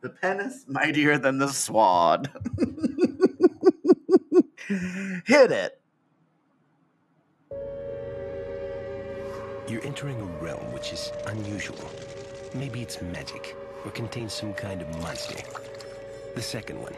[0.00, 2.28] The pen is mightier than the sword.
[5.26, 5.80] Hit it.
[9.66, 11.78] You're entering a realm which is unusual.
[12.54, 15.42] Maybe it's magic or contains some kind of monster.
[16.34, 16.94] The second one.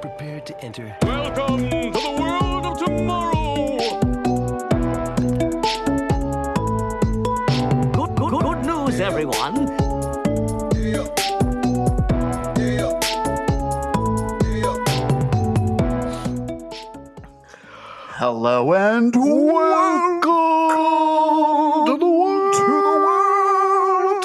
[0.00, 0.96] Prepare to enter.
[1.02, 3.76] Welcome to the world of tomorrow.
[7.92, 9.57] Good, good, good news, everyone.
[18.30, 20.20] Hello and welcome
[21.86, 22.54] to the world,
[24.16, 24.22] of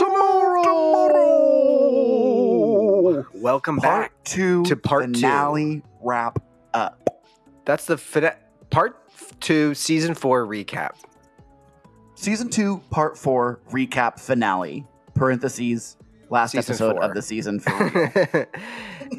[3.14, 3.26] tomorrow.
[3.36, 4.24] Welcome Part back.
[4.26, 5.14] two to part two.
[5.14, 7.22] finale wrap up.
[7.64, 8.36] That's the fina-
[8.70, 8.98] part
[9.40, 10.96] two, season four recap.
[12.16, 14.86] Season two, part four recap finale.
[15.16, 15.96] Parentheses.
[16.30, 17.04] Last Season episode four.
[17.04, 18.50] of the season for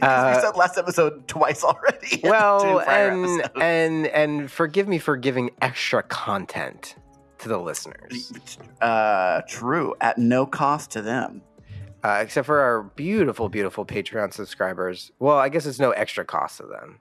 [0.00, 0.10] real.
[0.10, 2.20] we Uh, said last episode twice already.
[2.24, 3.52] well, and episodes.
[3.60, 6.96] and and forgive me for giving extra content
[7.38, 8.32] to the listeners,
[8.80, 11.42] uh, true, at no cost to them.
[12.02, 15.10] uh, except for our beautiful, beautiful Patreon subscribers.
[15.18, 16.98] Well, I guess it's no extra cost to them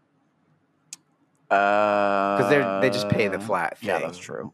[1.49, 3.89] Because because they they just pay the flat thing.
[3.89, 4.53] Uh, Yeah, that's true.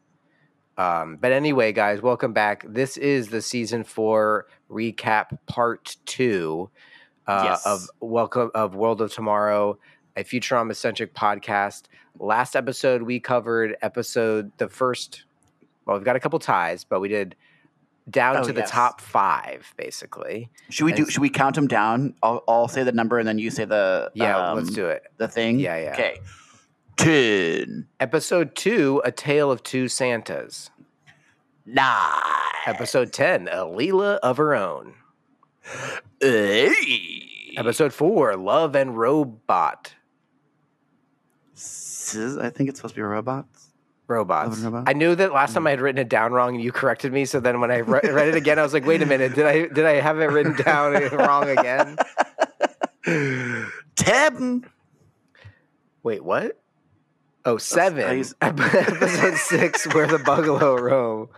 [0.77, 2.65] Um, but anyway, guys, welcome back.
[2.67, 6.69] This is the season four recap part two
[7.29, 7.65] uh, Yes.
[7.65, 9.77] of Welcome of World of Tomorrow,
[10.17, 11.83] a Futurama centric podcast.
[12.19, 15.23] Last episode we covered episode the first.
[15.85, 17.35] Well, we've got a couple ties, but we did
[18.09, 20.49] down Oh, to the top five, basically.
[20.69, 21.05] Should we do?
[21.09, 22.15] Should we count them down?
[22.23, 25.03] I'll, I'll say the number and then you say the Yeah, let's um, do it.
[25.17, 25.59] the thing.
[25.59, 25.93] Yeah, yeah.
[25.93, 26.19] Okay,
[26.97, 30.71] ten, Episode two, A Tale of Two Santas.
[31.65, 32.11] nine,
[32.65, 34.95] Episode ten, A Leela of Her Own.
[36.21, 37.55] Eight.
[37.57, 39.93] Episode four, Love and Robot.
[42.15, 43.69] I think it's supposed to be robots.
[44.07, 44.57] robots.
[44.57, 44.89] and robots?
[44.89, 45.55] I knew that last mm.
[45.55, 47.25] time I had written it down wrong, and you corrected me.
[47.25, 49.45] So then when I re- read it again, I was like, "Wait a minute, did
[49.45, 51.97] I did I have it written down wrong again?"
[53.95, 54.65] Ten.
[56.03, 56.59] Wait, what?
[57.45, 58.23] Oh, seven.
[58.41, 61.29] Episode six, where the buffalo roam.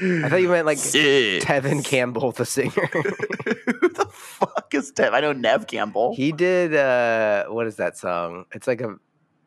[0.00, 1.44] I thought you meant like Six.
[1.44, 2.70] Tevin Campbell, the singer.
[2.92, 5.12] Who the fuck is Tev?
[5.12, 6.14] I know Neve Campbell.
[6.14, 8.44] he did uh what is that song?
[8.52, 8.96] It's like a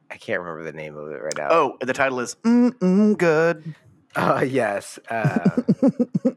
[0.10, 1.48] I can't remember the name of it right now.
[1.52, 3.76] oh, the title is mm, mm, good.
[4.14, 5.00] Uh, yes.
[5.10, 5.62] Uh,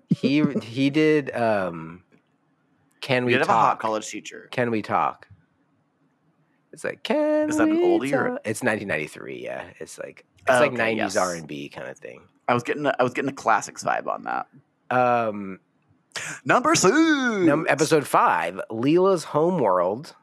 [0.08, 2.04] he he did um
[3.00, 3.80] Can We we, did have a hot talk?
[3.80, 4.48] college teacher.
[4.52, 5.26] Can we talk?
[6.72, 9.42] It's like can Is that an oldie or- It's 1993.
[9.42, 11.16] Yeah, it's like it's Oh, like 90s yes.
[11.16, 12.22] R and B kind of thing.
[12.48, 14.46] I was getting a, I was getting a classics vibe on that.
[14.90, 15.60] Um,
[16.44, 16.94] Number six.
[16.94, 20.14] num- episode five, Leela's homeworld.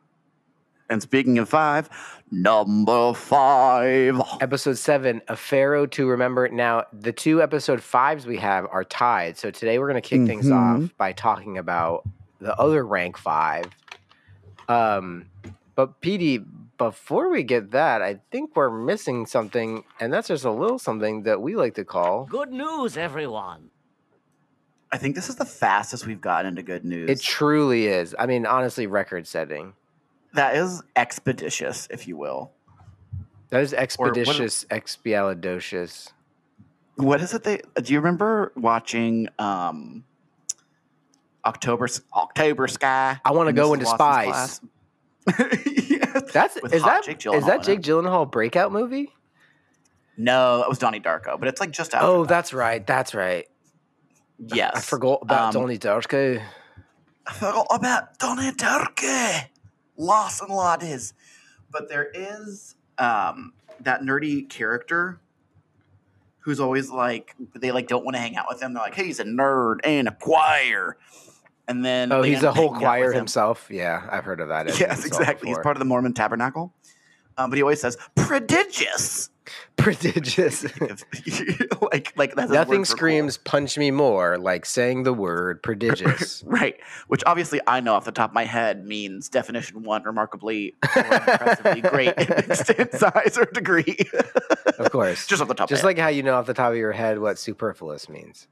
[0.89, 1.89] And speaking of five,
[2.31, 4.21] number five.
[4.41, 6.47] Episode seven, a pharaoh to remember.
[6.49, 9.37] Now the two episode fives we have are tied.
[9.37, 10.83] So today we're gonna kick things Mhm.
[10.85, 12.03] off by talking about
[12.39, 13.65] the other rank five.
[14.67, 15.25] Um,
[15.75, 16.45] but PD,
[16.81, 21.21] before we get that, I think we're missing something, and that's just a little something
[21.23, 23.69] that we like to call Good news, everyone.
[24.91, 27.07] I think this is the fastest we've gotten into good news.
[27.07, 28.15] It truly is.
[28.17, 29.73] I mean, honestly, record setting.
[30.33, 32.51] that is expeditious, if you will.
[33.51, 36.11] That is what- expeditious, expialidocious.
[36.95, 37.43] What is it?
[37.43, 40.03] They do you remember watching um,
[41.45, 43.19] October October Sky?
[43.23, 44.25] I wanna go into Watson's Spies.
[44.25, 44.61] class?
[45.27, 46.23] Yes.
[46.33, 47.81] That's With is that Jake is that Jake.
[47.81, 49.13] Gyllenhaal breakout movie?
[50.17, 52.05] No, that was Donnie Darko, but it's like just after.
[52.05, 52.29] Oh, that.
[52.29, 52.85] that's right.
[52.85, 53.47] That's right.
[54.39, 54.71] yes.
[54.75, 56.41] I forgot about Um, Donnie Darko.
[57.27, 59.45] I forgot about Donnie Darko.
[59.97, 61.13] Lost and laddies.
[61.71, 65.19] But there is um, that nerdy character
[66.39, 68.73] who's always like they like don't want to hang out with him.
[68.73, 70.97] They're like, hey, he's a nerd and a choir.
[71.71, 73.19] And then Oh, he's a whole choir him.
[73.19, 73.67] himself.
[73.71, 74.67] Yeah, I've heard of that.
[74.79, 75.47] Yes, exactly.
[75.49, 76.73] He's part of the Mormon Tabernacle.
[77.37, 79.29] Um, but he always says prodigious.
[79.77, 80.63] prodigious.
[81.81, 82.97] like like that's Nothing for cool.
[82.97, 86.43] screams "punch me more" like saying the word prodigious.
[86.45, 86.75] Right,
[87.07, 91.01] which obviously I know off the top of my head means definition one, remarkably or
[91.03, 93.97] impressively great in extent, size, or degree.
[94.77, 96.77] of course, Just off the top just like how you know off the top of
[96.77, 98.47] your head what superfluous means.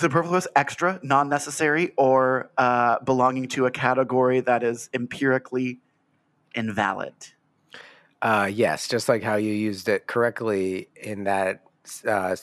[0.00, 5.80] Superfluous, extra, non necessary, or uh, belonging to a category that is empirically
[6.54, 7.14] invalid.
[8.20, 11.62] Uh, yes, just like how you used it correctly in that
[12.08, 12.34] uh,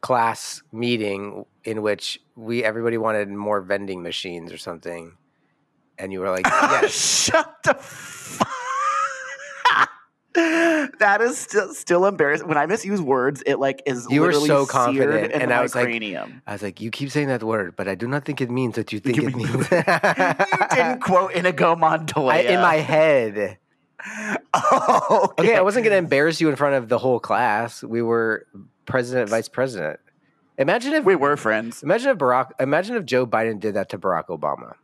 [0.00, 5.16] class meeting in which we everybody wanted more vending machines or something,
[5.98, 8.57] and you were like, "Yes." Shut the fuck.
[10.98, 12.46] That is still still embarrassing.
[12.48, 15.88] When I misuse words, it like is You were so confident, and I was like.
[15.88, 18.76] I was like, "You keep saying that word, but I do not think it means
[18.76, 22.76] what you think You it mean- means." you didn't quote Inigo Montoya I, in my
[22.76, 23.58] head.
[24.54, 27.82] Oh, Okay, I wasn't going to embarrass you in front of the whole class.
[27.82, 28.46] We were
[28.86, 29.98] president, vice president.
[30.56, 31.82] Imagine if We were friends.
[31.82, 34.74] imagine if Barack, imagine if Joe Biden did that to Barack Obama.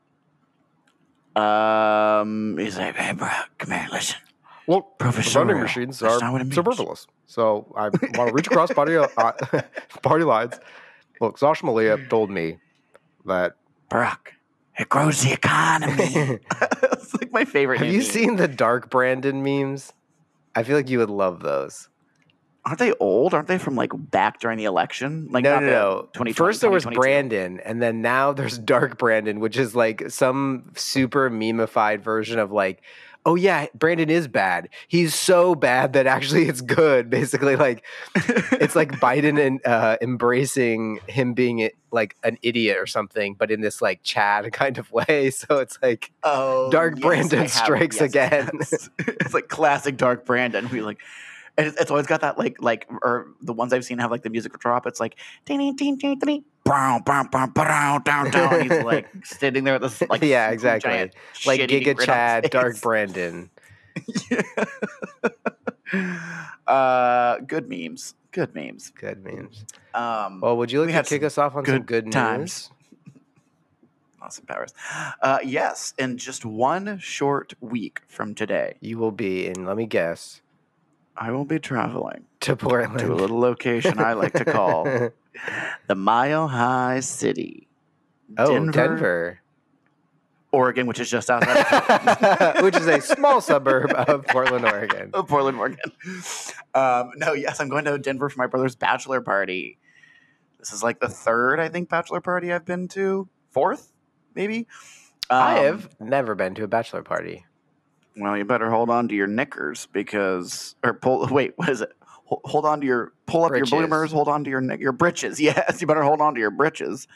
[1.40, 3.28] Um, he's like, hey, bro,
[3.58, 4.18] come here, listen.
[4.66, 6.54] Well, Professor vending machines are not what it means.
[6.54, 7.06] superfluous.
[7.26, 9.06] So I want to reach across party uh,
[10.02, 10.54] party lines.
[11.20, 12.58] Look, Sasha Malia told me
[13.26, 13.56] that.
[13.90, 14.32] Barack,
[14.78, 16.40] it grows the economy.
[16.92, 17.78] it's like my favorite.
[17.78, 18.06] Have you meme.
[18.06, 19.92] seen the Dark Brandon memes?
[20.54, 21.88] I feel like you would love those.
[22.64, 23.34] Aren't they old?
[23.34, 25.28] Aren't they from like back during the election?
[25.30, 26.00] Like no, not no, no.
[26.14, 30.72] 2020, First there was Brandon, and then now there's Dark Brandon, which is like some
[30.74, 32.82] super memeified version of like,
[33.26, 34.68] oh yeah, Brandon is bad.
[34.88, 37.08] He's so bad that actually it's good.
[37.10, 37.84] Basically, like
[38.14, 43.50] it's like Biden and uh, embracing him being it- like an idiot or something, but
[43.50, 45.30] in this like Chad kind of way.
[45.30, 48.50] So it's like Oh, Dark yes, Brandon strikes yes, again.
[48.60, 48.90] yes.
[48.98, 50.68] it's like classic Dark Brandon.
[50.70, 50.98] We like,
[51.56, 54.22] and it's, it's always got that like like or the ones I've seen have like
[54.22, 54.86] the music drop.
[54.86, 56.44] It's like ding ding ding ding ding.
[56.64, 58.62] Brown, brown, brown, brown, down, down.
[58.62, 60.90] He's like standing there with this like Yeah, exactly.
[60.90, 61.14] giant
[61.46, 62.80] like Giga Chad, Dark.
[62.80, 63.50] Brandon.
[66.66, 68.14] uh, good memes.
[68.32, 68.90] Good memes.
[68.90, 69.64] Good memes.
[69.94, 72.70] Um, Well, would you like we to kick us off on some good good times.
[72.70, 72.70] news?
[74.22, 74.72] Austin Powers.
[75.20, 79.84] Uh, yes, in just one short week from today, You will be in, let me
[79.86, 80.40] guess,
[81.16, 82.98] I will be traveling to Portland.
[83.00, 84.84] to a little location I like to call
[85.86, 87.68] the Mile High City,
[88.36, 88.72] oh, Denver.
[88.72, 89.40] Denver,
[90.52, 91.66] Oregon, which is just outside of
[92.28, 92.64] Portland.
[92.64, 95.10] which is a small suburb of Portland, Oregon.
[95.14, 95.78] of Portland, Oregon.
[96.74, 99.78] Um, no, yes, I'm going to Denver for my brother's bachelor party.
[100.58, 103.28] This is like the third, I think, bachelor party I've been to.
[103.50, 103.92] Fourth,
[104.34, 104.66] maybe.
[105.30, 107.44] I Um, have never been to a bachelor party.
[108.16, 111.26] Well, you better hold on to your knickers because, or pull.
[111.30, 111.90] Wait, what is it?
[112.26, 113.70] Hold on to your pull up Britches.
[113.70, 114.10] your bloomers.
[114.12, 115.38] Hold on to your your britches.
[115.40, 117.06] Yes, you better hold on to your britches,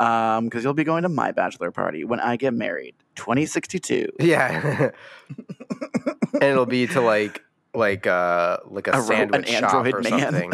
[0.00, 4.08] um, because you'll be going to my bachelor party when I get married, 2062.
[4.20, 4.90] Yeah,
[6.32, 7.42] and it'll be to like
[7.74, 10.32] like uh like a, A ro- an sandwich shop or man.
[10.32, 10.52] something.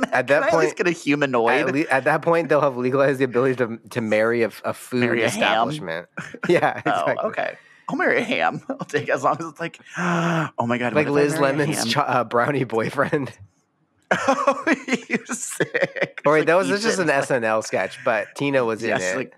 [0.00, 1.68] Can, At that can I at point- get a humanoid.
[1.68, 4.74] At, le- at that point, they'll have legalized the ability to to marry a, a
[4.74, 5.40] food Marry a ham?
[5.42, 6.08] establishment.
[6.48, 7.14] Yeah, exactly.
[7.20, 7.56] Oh, okay.
[7.88, 8.62] I'll marry a ham.
[8.68, 11.56] I'll take as long as it's like, oh my god, Like Liz I marry a
[11.58, 11.86] Lemon's ham?
[11.88, 13.30] cho- uh, brownie boyfriend.
[14.10, 14.64] oh,
[15.08, 16.22] you sick.
[16.24, 16.80] Or wait, Like that was Ethan.
[16.82, 19.16] just an SNL sketch, but Tina was in it.
[19.16, 19.34] like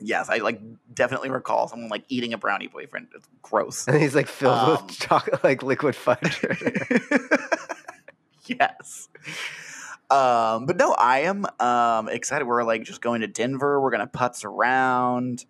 [0.00, 0.60] yes, I like
[0.92, 3.08] definitely recall someone like eating a brownie boyfriend.
[3.14, 3.86] It's gross.
[3.88, 6.44] and he's like filled Um, with chocolate, like liquid fudge.
[8.58, 9.08] yes.
[10.08, 12.46] Um, but no, I am um excited.
[12.46, 13.80] We're like just going to Denver.
[13.80, 15.44] We're gonna putz around.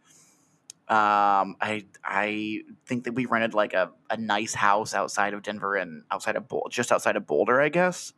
[0.88, 5.74] Um, I I think that we rented like a, a nice house outside of Denver
[5.74, 8.12] and outside of just outside of Boulder, I guess.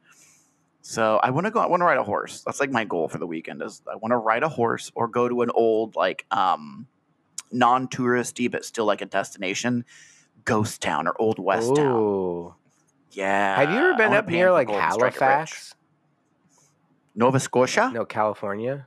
[0.83, 1.61] So I want to go.
[1.61, 2.43] I want to ride a horse.
[2.45, 3.63] That's like my goal for the weekend.
[3.63, 6.87] Is I want to ride a horse or go to an old like um
[7.51, 9.85] non-touristy but still like a destination
[10.45, 11.95] ghost town or old west town.
[13.13, 13.57] Yeah.
[13.57, 15.21] Have you ever been up near like gold and strike it rich.
[15.21, 15.75] Halifax?
[17.15, 17.91] Nova Scotia?
[17.93, 18.87] No, California.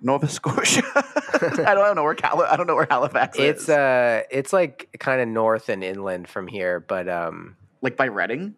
[0.00, 0.82] Nova Scotia.
[1.66, 3.68] I don't know where Cal- I don't know where Halifax It's is.
[3.70, 8.54] uh, it's like kind of north and inland from here, but um, like by Redding.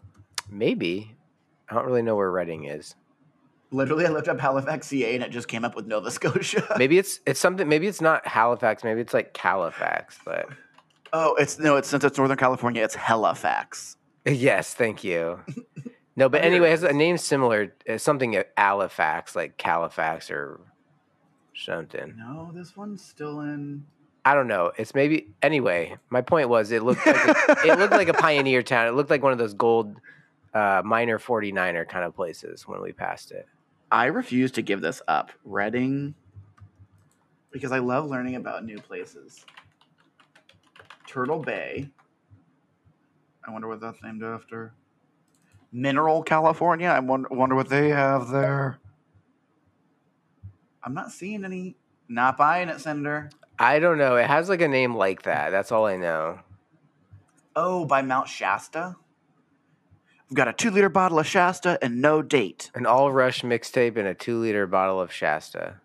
[0.51, 1.17] maybe
[1.69, 2.95] I don't really know where Redding is.
[3.73, 6.65] Literally, I looked up Halifax, CA, and it just came up with Nova Scotia.
[6.79, 7.69] Maybe it's it's something.
[7.69, 8.85] Maybe it's not Halifax.
[8.85, 10.19] Maybe it's like Califax.
[10.25, 10.49] But
[11.13, 13.97] oh, it's no, it's since it's Northern California, it's Halifax.
[14.25, 15.41] yes, thank you.
[16.17, 20.61] No, but anyway, has a name similar, uh, something Halifax, like Califax or
[21.55, 22.15] something.
[22.17, 23.85] No, this one's still in.
[24.25, 24.73] I don't know.
[24.77, 25.97] It's maybe anyway.
[26.11, 28.89] My point was, it looked like a, it looked like a pioneer town.
[28.89, 29.97] It looked like one of those gold
[30.53, 33.47] uh, miner 49er kind of places when we passed it.
[33.93, 35.31] I refuse to give this up.
[35.45, 36.15] Redding,
[37.53, 39.45] because I love learning about new places.
[41.07, 41.89] Turtle Bay.
[43.47, 44.75] I wonder what that's named after.
[45.73, 46.89] Mineral, California.
[46.89, 48.79] I wonder, wonder what they have there.
[50.83, 51.77] I'm not seeing any.
[52.09, 53.31] Not buying it, Senator.
[53.59, 54.17] I don't know.
[54.17, 55.51] It has like a name like that.
[55.51, 56.39] That's all I know.
[57.57, 58.97] Oh, by Mount Shasta.
[60.29, 62.71] We've got a two liter bottle of Shasta and no date.
[62.75, 65.81] An all Rush mixtape and a two liter bottle of Shasta.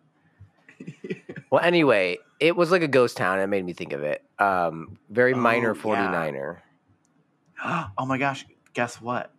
[1.52, 3.40] Well, anyway, it was like a ghost town.
[3.40, 4.24] It made me think of it.
[4.40, 6.58] Um, very minor Oh, yeah.
[7.64, 7.90] 49er.
[7.98, 8.46] oh my gosh!
[8.74, 9.34] Guess what?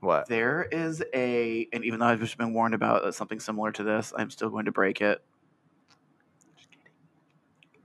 [0.00, 0.28] What?
[0.28, 4.12] There is a, and even though I've just been warned about something similar to this,
[4.16, 5.20] I'm still going to break it.
[6.56, 6.92] Just kidding.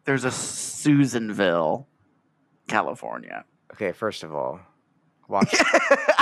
[0.05, 1.87] There's a Susanville,
[2.67, 3.45] California.
[3.73, 4.59] Okay, first of all,
[5.27, 5.51] watch.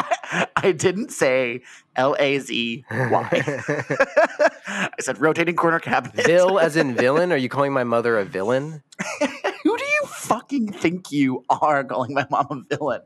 [0.63, 1.61] I didn't say
[1.95, 3.29] L A Z Y.
[4.67, 6.25] I said rotating corner cabinet.
[6.25, 7.31] Vil as in villain?
[7.31, 8.83] Are you calling my mother a villain?
[9.19, 13.01] Who do you fucking think you are calling my mom a villain?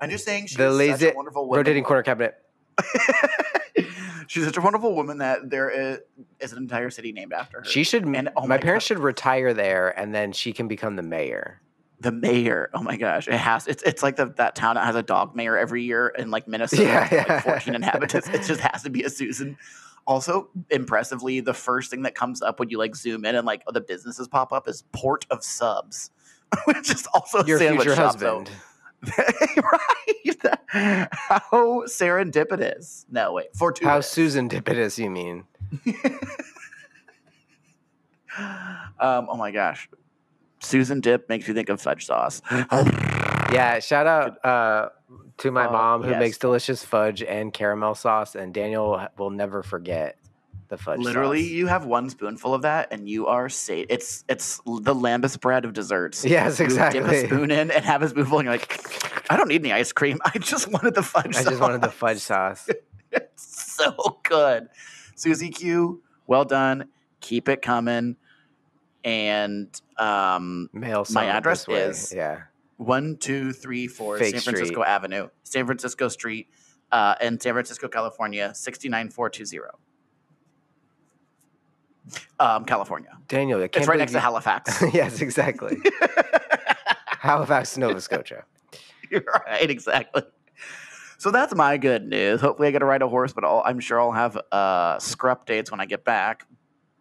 [0.00, 1.58] I'm just saying she's the such lazy a wonderful woman.
[1.58, 2.34] rotating corner cabinet.
[4.26, 5.98] she's such a wonderful woman that there is,
[6.40, 7.64] is an entire city named after her.
[7.64, 8.04] She should.
[8.06, 8.88] And, oh my, my parents God.
[8.88, 11.60] should retire there, and then she can become the mayor.
[12.00, 12.70] The mayor.
[12.74, 13.66] Oh my gosh, it has.
[13.66, 16.48] It's it's like the, that town that has a dog mayor every year in like
[16.48, 18.28] Minnesota, Yeah, with, like 14 inhabitants.
[18.28, 19.56] It just has to be a Susan.
[20.06, 23.62] Also, impressively, the first thing that comes up when you like zoom in and like
[23.70, 26.10] the businesses pop up is Port of Subs,
[26.64, 28.50] which is also a Your sandwich future shop, husband.
[29.18, 30.56] right?
[30.68, 33.04] How serendipitous.
[33.10, 33.54] No, wait.
[33.54, 33.88] Fortuitous.
[33.88, 35.44] How Susan Dipidus, you mean?
[38.98, 39.88] Um, oh my gosh.
[40.60, 42.40] Susan Dip makes you think of fudge sauce.
[43.52, 44.90] Yeah, shout out uh,
[45.38, 46.20] to my Oh, mom who yes.
[46.20, 50.16] makes delicious fudge and caramel sauce, and Daniel will never forget
[50.68, 51.00] the fudge.
[51.00, 51.50] Literally, sauce.
[51.50, 53.86] you have one spoonful of that, and you are safe.
[53.90, 56.24] It's it's the lembas bread of desserts.
[56.24, 59.48] Yes, You Dip a spoon in and have a spoonful, and you're like, I don't
[59.48, 60.20] need any ice cream.
[60.24, 61.34] I just wanted the fudge.
[61.34, 61.44] Sauce.
[61.44, 62.68] I just wanted the fudge sauce.
[63.12, 64.68] It's so good.
[65.16, 66.86] Susie Q, well done.
[67.20, 68.14] Keep it coming.
[69.04, 72.42] And um, Mail My address is- yeah.
[72.76, 74.86] one, two, three, four, Fake San Francisco Street.
[74.86, 76.48] Avenue, San Francisco Street,
[76.92, 79.70] uh, in San Francisco, California, 69420.
[82.38, 83.10] Um, California.
[83.28, 84.82] Daniel, I can't It's right next to Halifax.
[84.92, 85.76] yes, exactly.
[87.06, 88.44] Halifax, Nova Scotia.
[89.10, 90.22] You're right, exactly.
[91.18, 92.40] So that's my good news.
[92.40, 95.44] Hopefully, I get to ride a horse, but I'll, I'm sure I'll have uh, scrup
[95.44, 96.46] dates when I get back.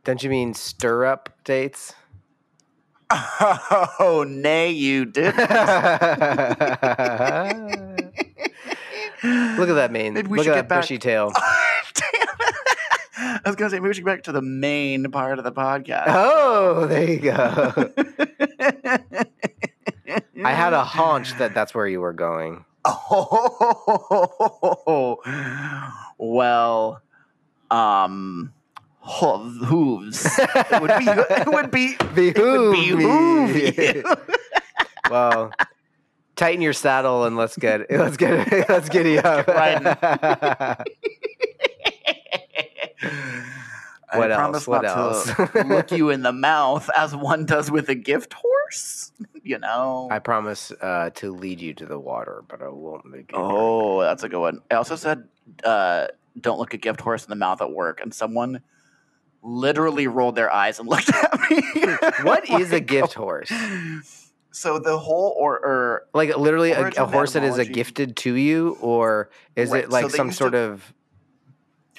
[0.03, 1.93] Don't you mean stirrup dates?
[3.11, 5.35] Oh, nay, you did.
[5.35, 5.39] Look
[9.69, 10.13] at that mane.
[10.13, 11.31] Maybe we Look should at get that back- bushy tail.
[11.93, 12.55] Damn it.
[13.17, 15.51] I was gonna say maybe we should get back to the main part of the
[15.51, 16.05] podcast.
[16.07, 17.91] Oh, there you go.
[20.45, 22.63] I had a hunch that that's where you were going.
[22.85, 25.19] Oh,
[26.17, 27.01] well,
[27.71, 28.53] um,
[29.09, 30.25] ho- hooves.
[30.39, 31.05] It would be.
[31.07, 31.95] It would be.
[31.99, 34.03] It would Behoove behoove you.
[35.11, 35.51] well,
[36.35, 39.47] tighten your saddle and let's get let's get let's giddy up.
[44.13, 44.65] What I else?
[44.65, 45.25] promise What else?
[45.33, 49.11] to look you in the mouth as one does with a gift horse.
[49.43, 50.07] You know.
[50.11, 53.35] I promise uh, to lead you to the water, but I won't make it.
[53.35, 54.61] Oh, that's a good one.
[54.71, 55.27] I also said,
[55.63, 56.07] uh,
[56.39, 58.61] "Don't look a gift horse in the mouth at work," and someone
[59.41, 61.61] literally rolled their eyes and looked at me.
[62.23, 63.51] What is a gift horse?
[64.51, 68.33] So the whole or, or Like literally a, a horse that is a gifted to
[68.33, 70.93] you, or is Right, it like they some sort to- of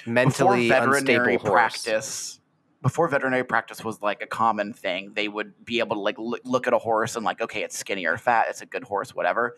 [0.05, 1.51] mentally unstable veterinary horse?
[1.51, 2.39] practice
[2.81, 6.41] before veterinary practice was like a common thing they would be able to like look,
[6.43, 9.13] look at a horse and like okay it's skinny or fat it's a good horse
[9.15, 9.55] whatever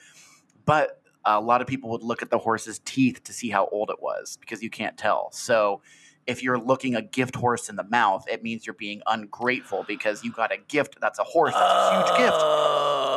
[0.65, 3.89] but a lot of people would look at the horse's teeth to see how old
[3.89, 5.81] it was because you can't tell so
[6.27, 10.23] if you're looking a gift horse in the mouth it means you're being ungrateful because
[10.23, 12.37] you got a gift that's a horse that's a huge gift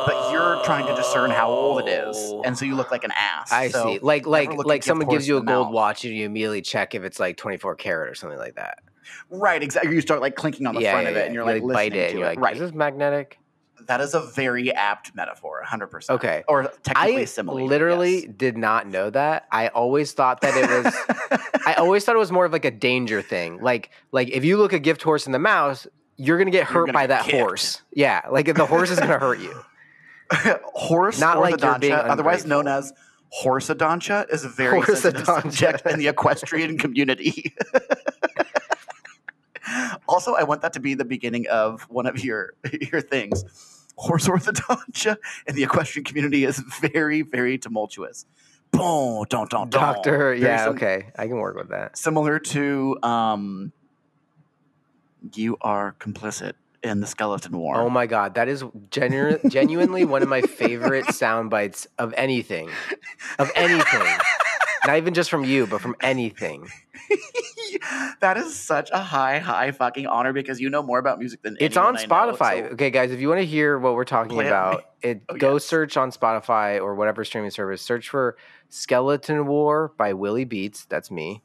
[0.07, 3.11] but you're trying to discern how old it is and so you look like an
[3.17, 3.99] ass I So see.
[3.99, 5.73] Like like like someone gives you a gold mouth.
[5.73, 8.79] watch and you immediately check if it's like 24 karat or something like that.
[9.29, 11.45] right exactly you start like clinking on the yeah, front yeah, of it and you're
[11.45, 13.39] You, like, bite it you're like, right is this magnetic?
[13.85, 16.09] That is a very apt metaphor, 100%.
[16.09, 16.43] Okay.
[16.47, 17.59] Or technically similar.
[17.59, 17.67] I simile.
[17.67, 18.33] literally yes.
[18.35, 19.47] did not know that.
[19.51, 22.71] I always thought that it was I always thought it was more of like a
[22.71, 23.61] danger thing.
[23.61, 25.85] Like like if you look a gift horse in the mouth,
[26.17, 27.37] you're gonna get hurt by that kicked.
[27.37, 27.81] horse.
[27.93, 29.53] Yeah, like the horse is gonna hurt you.
[30.63, 32.93] horse Not like you're being otherwise known as
[33.43, 35.25] horseodontia, is a very Horseodontia.
[35.25, 37.55] subject in the equestrian community.
[40.07, 42.53] also, I want that to be the beginning of one of your
[42.91, 43.43] your things.
[43.97, 48.25] Horse orthodontia in the equestrian community is very, very tumultuous.
[48.71, 49.71] Boom, don't, don't, don't.
[49.71, 51.07] Doctor, yeah, sim- okay.
[51.17, 51.97] I can work with that.
[51.97, 53.71] similar to um
[55.33, 57.75] you are complicit in the skeleton war.
[57.77, 62.69] Oh my god, that is genu- genuinely one of my favorite sound bites of anything.
[63.39, 64.07] Of anything.
[64.87, 66.67] Not even just from you, but from anything.
[68.21, 71.57] that is such a high, high fucking honor because you know more about music than
[71.59, 72.59] It's on I know, Spotify.
[72.67, 74.49] so- okay, guys, if you want to hear what we're talking Play it.
[74.49, 75.65] about, it Oh, go yes.
[75.65, 77.81] search on Spotify or whatever streaming service.
[77.81, 78.37] Search for
[78.69, 80.85] "Skeleton War" by Willie Beats.
[80.85, 81.43] That's me.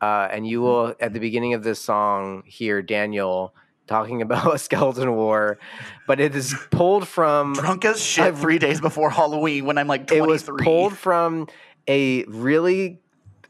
[0.00, 0.66] Uh, and you Mm-hmm.
[0.66, 3.54] will, at the beginning of this song, hear Daniel
[3.86, 5.58] talking about a skeleton war,
[6.06, 9.88] but it is pulled from drunk as shit I've- three days before Halloween when I'm
[9.88, 10.18] like 23.
[10.18, 11.48] it was pulled from
[11.88, 13.00] a really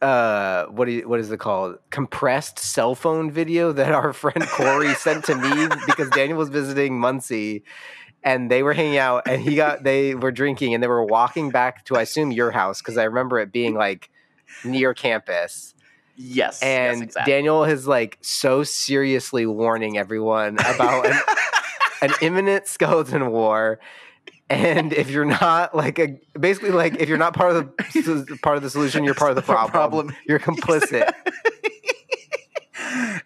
[0.02, 4.46] uh what do you, what is it called compressed cell phone video that our friend
[4.48, 7.62] Corey sent to me because Daniel was visiting Muncie
[8.22, 11.50] and they were hanging out and he got they were drinking and they were walking
[11.50, 14.10] back to I assume your house because I remember it being like
[14.64, 15.74] near campus
[16.20, 17.32] yes, and yes, exactly.
[17.32, 21.18] Daniel is like so seriously warning everyone about an,
[22.02, 23.80] an imminent skeleton war.
[24.50, 28.56] And if you're not like a basically like if you're not part of the part
[28.56, 29.70] of the solution, you're part of the problem.
[29.70, 30.16] Problem.
[30.26, 31.10] You're complicit.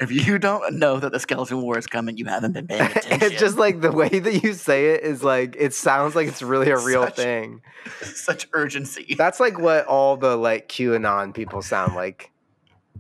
[0.01, 3.23] if you don't know that the skeleton war is coming, you haven't been paying attention.
[3.23, 6.43] it's just like the way that you say it is like it sounds like it's
[6.43, 7.63] really a real Such- thing.
[8.03, 9.15] such urgency.
[9.17, 12.31] That's like what all the like QAnon people sound like.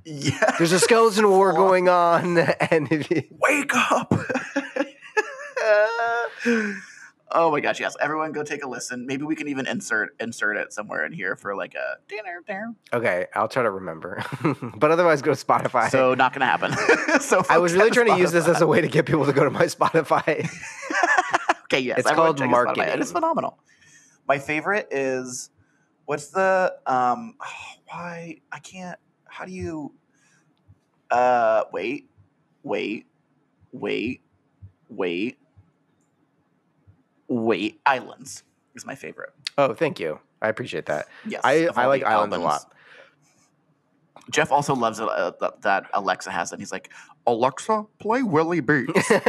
[0.06, 0.54] yeah.
[0.58, 4.12] There's a skeleton war going on, and if you, Wake up.
[7.34, 7.96] Oh my gosh, yes.
[8.00, 9.06] Everyone go take a listen.
[9.06, 12.72] Maybe we can even insert insert it somewhere in here for like a dinner there.
[12.92, 14.24] okay, I'll try to remember.
[14.76, 15.90] but otherwise, go to Spotify.
[15.90, 16.72] So not gonna happen.
[17.20, 19.32] so I was really trying to use this as a way to get people to
[19.32, 20.48] go to my Spotify.
[21.64, 21.98] Okay, yes.
[21.98, 22.44] It's called Spotify.
[22.44, 23.00] It marketing.
[23.00, 23.58] is phenomenal.
[24.28, 25.50] My favorite is
[26.06, 27.34] what's the um
[27.88, 29.92] why I can't how do you
[31.10, 32.08] uh wait
[32.62, 33.06] wait
[33.72, 34.20] wait
[34.88, 35.38] wait
[37.28, 38.42] wait islands
[38.74, 39.30] is my favorite.
[39.58, 40.18] oh, thank you.
[40.42, 41.06] I appreciate that.
[41.26, 41.40] Yes.
[41.44, 42.73] I, I like islands Island a lot.
[44.30, 46.58] Jeff also loves uh, that, that Alexa has it.
[46.58, 46.90] He's like,
[47.26, 49.10] Alexa, play Willie Beats.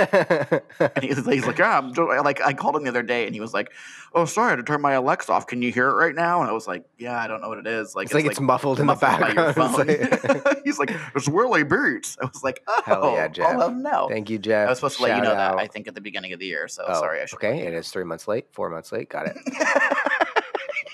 [0.80, 3.34] And he's, he's like, yeah, I'm doing, like, I called him the other day and
[3.34, 3.72] he was like,
[4.14, 5.48] oh, sorry, I had to turn my Alexa off.
[5.48, 6.42] Can you hear it right now?
[6.42, 7.96] And I was like, yeah, I don't know what it is.
[7.96, 9.78] Like, it's like it's muffled in the muffled background.
[9.78, 12.18] Like- he's like, it's Willie Beats.
[12.22, 13.48] I was like, oh, Hell yeah, Jeff.
[13.48, 14.08] I'll let him know.
[14.10, 14.68] Thank you, Jeff.
[14.68, 15.56] I was supposed to let you Shout know that.
[15.58, 16.68] I think, at the beginning of the year.
[16.68, 17.22] So Oh, sorry.
[17.22, 19.10] I should okay, it is three months late, four months late.
[19.10, 19.38] Got it.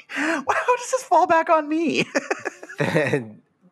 [0.10, 0.44] How
[0.78, 2.06] does this fall back on me?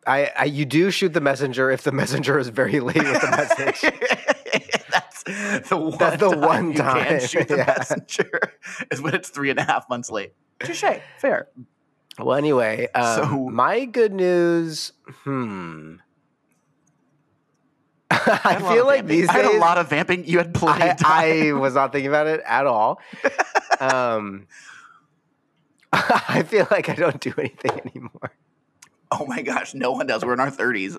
[0.06, 3.20] Then I, I, you do shoot the messenger if the messenger is very late with
[3.20, 3.80] the message.
[4.90, 5.98] That's the one.
[5.98, 7.74] That's the time one you can shoot the yeah.
[7.78, 8.40] messenger
[8.90, 10.32] is when it's three and a half months late.
[10.60, 10.84] Touche.
[11.18, 11.48] Fair.
[12.18, 14.92] well, anyway, um, So- my good news.
[15.24, 15.96] Hmm.
[18.12, 19.16] I had a lot feel of like vamping.
[19.18, 20.24] these I had days a lot of vamping.
[20.26, 21.46] You had plenty I, of time.
[21.48, 23.00] I was not thinking about it at all.
[23.78, 24.46] Um,
[25.92, 28.32] I feel like I don't do anything anymore.
[29.20, 30.24] oh my gosh, no one does.
[30.24, 30.96] We're in our thirties.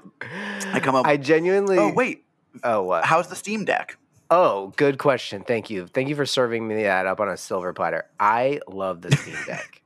[0.73, 1.05] I come up.
[1.05, 1.77] I genuinely.
[1.77, 2.25] oh wait,
[2.63, 3.05] Oh what?
[3.05, 3.97] how's the Steam Deck?
[4.29, 5.43] Oh, good question.
[5.43, 5.87] Thank you.
[5.87, 8.05] Thank you for serving me that up on a silver platter.
[8.19, 9.81] I love the Steam Deck.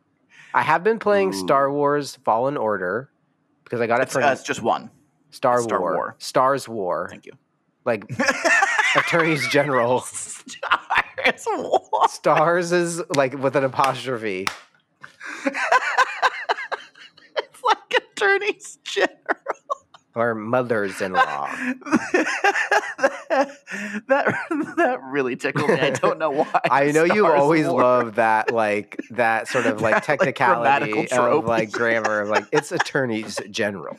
[0.53, 1.37] I have been playing Ooh.
[1.37, 3.09] Star Wars Fallen Order
[3.63, 4.91] because I got it It's, for uh, it's just one.
[5.31, 5.93] Star, Star War.
[5.95, 6.15] War.
[6.19, 7.07] Stars War.
[7.09, 7.33] Thank you.
[7.85, 8.05] Like
[8.95, 10.05] attorneys general.
[11.25, 12.07] it's one.
[12.09, 14.47] Stars is like with an apostrophe.
[18.35, 19.09] Attorneys general.
[20.15, 21.47] Or mothers in law.
[23.29, 24.33] that
[24.77, 25.79] that really tickled me.
[25.79, 26.59] I don't know why.
[26.71, 27.81] I know you Stars always War.
[27.81, 32.45] love that like that sort of like like, technicality grammatical of like grammar of like
[32.53, 33.97] it's attorneys general.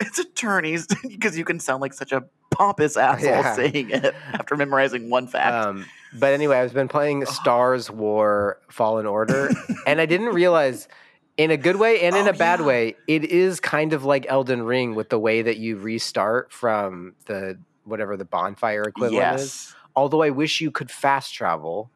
[0.00, 3.54] It's attorneys because you can sound like such a pompous asshole Yeah.
[3.56, 5.52] saying it after memorizing one fact.
[5.66, 5.84] Um,
[6.16, 9.50] but anyway, I've been playing Stars War Fallen Order,
[9.86, 10.88] and I didn't realize,
[11.40, 12.66] in a good way and in Oh, a bad yeah.
[12.66, 17.14] way, it is kind of like Elden Ring with the way that you restart from
[17.24, 19.40] the whatever the bonfire equivalent is.
[19.40, 19.74] yes.
[19.96, 21.90] Although I wish you could fast travel,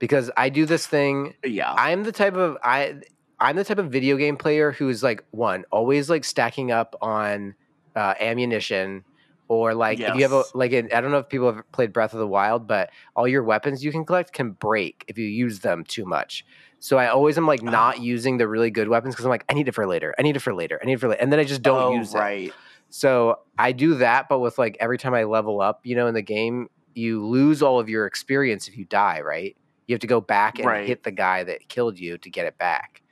[0.00, 1.34] because I do this thing.
[1.44, 1.72] Yeah.
[1.72, 2.96] I'm the type of I.
[3.38, 6.94] I'm the type of video game player who is like one always like stacking up
[7.00, 7.54] on
[7.96, 9.04] uh, ammunition
[9.48, 11.92] or like if you have a like in, I don't know if people have played
[11.92, 15.24] Breath of the Wild, but all your weapons you can collect can break if you
[15.24, 16.44] use them too much.
[16.80, 17.70] So I always am like uh-huh.
[17.70, 18.02] not Oh.
[18.02, 20.14] using the really good weapons because I'm like I need it for later.
[20.18, 20.80] I need it for later.
[20.82, 22.18] I need it for later, and then I just don't oh, use it.
[22.18, 22.52] right.
[22.88, 26.14] So I do that, but with like every time I level up, you know, in
[26.14, 29.56] the game, you lose all of your experience if you die, right?
[29.86, 30.86] You have to go back and Right.
[30.86, 33.02] hit the guy that killed you to get it back.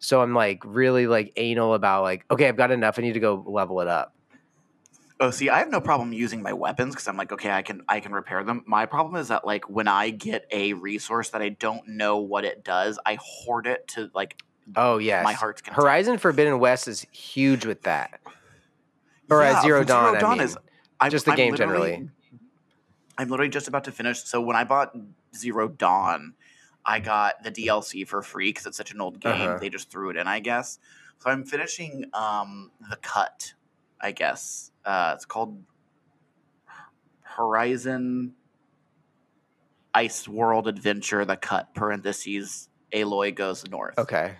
[0.00, 2.98] So I'm like really like anal about like, okay, I've got enough.
[2.98, 4.12] I need to go level it up.
[5.22, 7.82] Oh, see, I have no problem using my weapons because I'm like, okay, I can
[7.88, 8.64] I can repair them.
[8.66, 12.44] My problem is that like when I get a resource that I don't know what
[12.44, 14.42] it does, I hoard it to like
[14.74, 15.22] Oh yes.
[15.22, 15.80] my heart's content.
[15.80, 18.18] Horizon Forbidden West is huge with that.
[19.30, 20.24] Or uh, Yeah, Zero from Dawn.
[20.24, 20.40] I mean.
[20.40, 20.58] is
[20.98, 22.08] I'm, just the I'm game generally.
[23.16, 24.24] I'm literally just about to finish.
[24.24, 24.92] So when I bought
[25.36, 26.34] Zero Dawn,
[26.84, 29.32] I got the DLC for free because it's such an old game.
[29.50, 29.58] Uh-huh.
[29.60, 30.80] They just threw it in, I guess.
[31.18, 33.54] So I'm finishing um, the cut.
[34.00, 35.62] I guess uh, it's called
[37.22, 38.34] Horizon
[39.94, 41.24] Ice World Adventure.
[41.24, 43.98] The cut parentheses Aloy goes north.
[43.98, 44.36] Okay.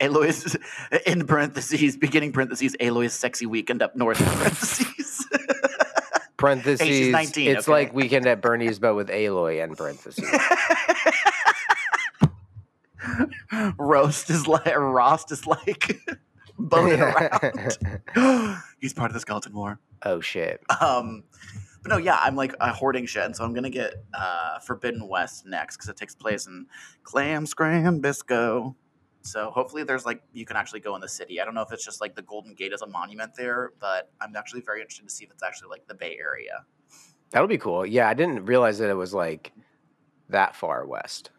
[0.00, 0.56] Aloy's
[1.06, 5.26] in parentheses, beginning parentheses, Aloy's sexy weekend up north parentheses.
[6.36, 7.12] Parentheses.
[7.12, 7.72] 19, it's okay.
[7.72, 10.28] like Weekend at Bernie's, but with Aloy in parentheses.
[13.78, 16.00] Rost is like Rost is like
[16.68, 17.78] boning around.
[18.80, 19.78] He's part of the skeleton war.
[20.04, 20.60] oh shit.
[20.80, 21.24] Um,
[21.82, 25.08] but no, yeah, I'm like uh, hoarding shit, and so I'm gonna get uh, Forbidden
[25.08, 26.66] West next because it takes place in
[27.02, 28.76] Clam Scram Bisco.
[29.22, 31.40] So hopefully, there's like you can actually go in the city.
[31.40, 34.10] I don't know if it's just like the Golden Gate as a monument there, but
[34.20, 36.64] I'm actually very interested to see if it's actually like the Bay Area.
[37.30, 37.84] That'll be cool.
[37.84, 39.52] Yeah, I didn't realize that it was like
[40.28, 41.30] that far west.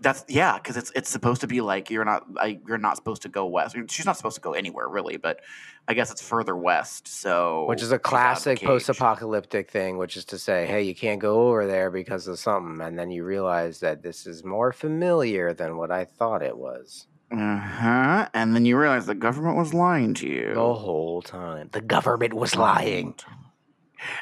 [0.00, 3.22] That's yeah, because it's it's supposed to be like you're not I, you're not supposed
[3.22, 3.76] to go west.
[3.88, 5.40] She's not supposed to go anywhere really, but
[5.86, 7.08] I guess it's further west.
[7.08, 10.82] So Which is a out of the classic post-apocalyptic thing, which is to say, hey,
[10.82, 14.44] you can't go over there because of something, and then you realize that this is
[14.44, 18.28] more familiar than what I thought it was Uh-huh.
[18.32, 20.54] And then you realize the government was lying to you.
[20.54, 21.68] the whole time.
[21.72, 23.14] The government was lying.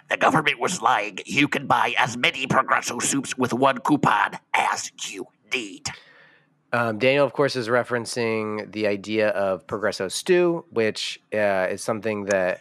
[0.08, 1.18] The government was lying.
[1.26, 5.86] You can buy as many Progresso soups with one coupon as you need.
[6.72, 12.24] Um, Daniel, of course, is referencing the idea of Progresso stew, which uh, is something
[12.26, 12.60] that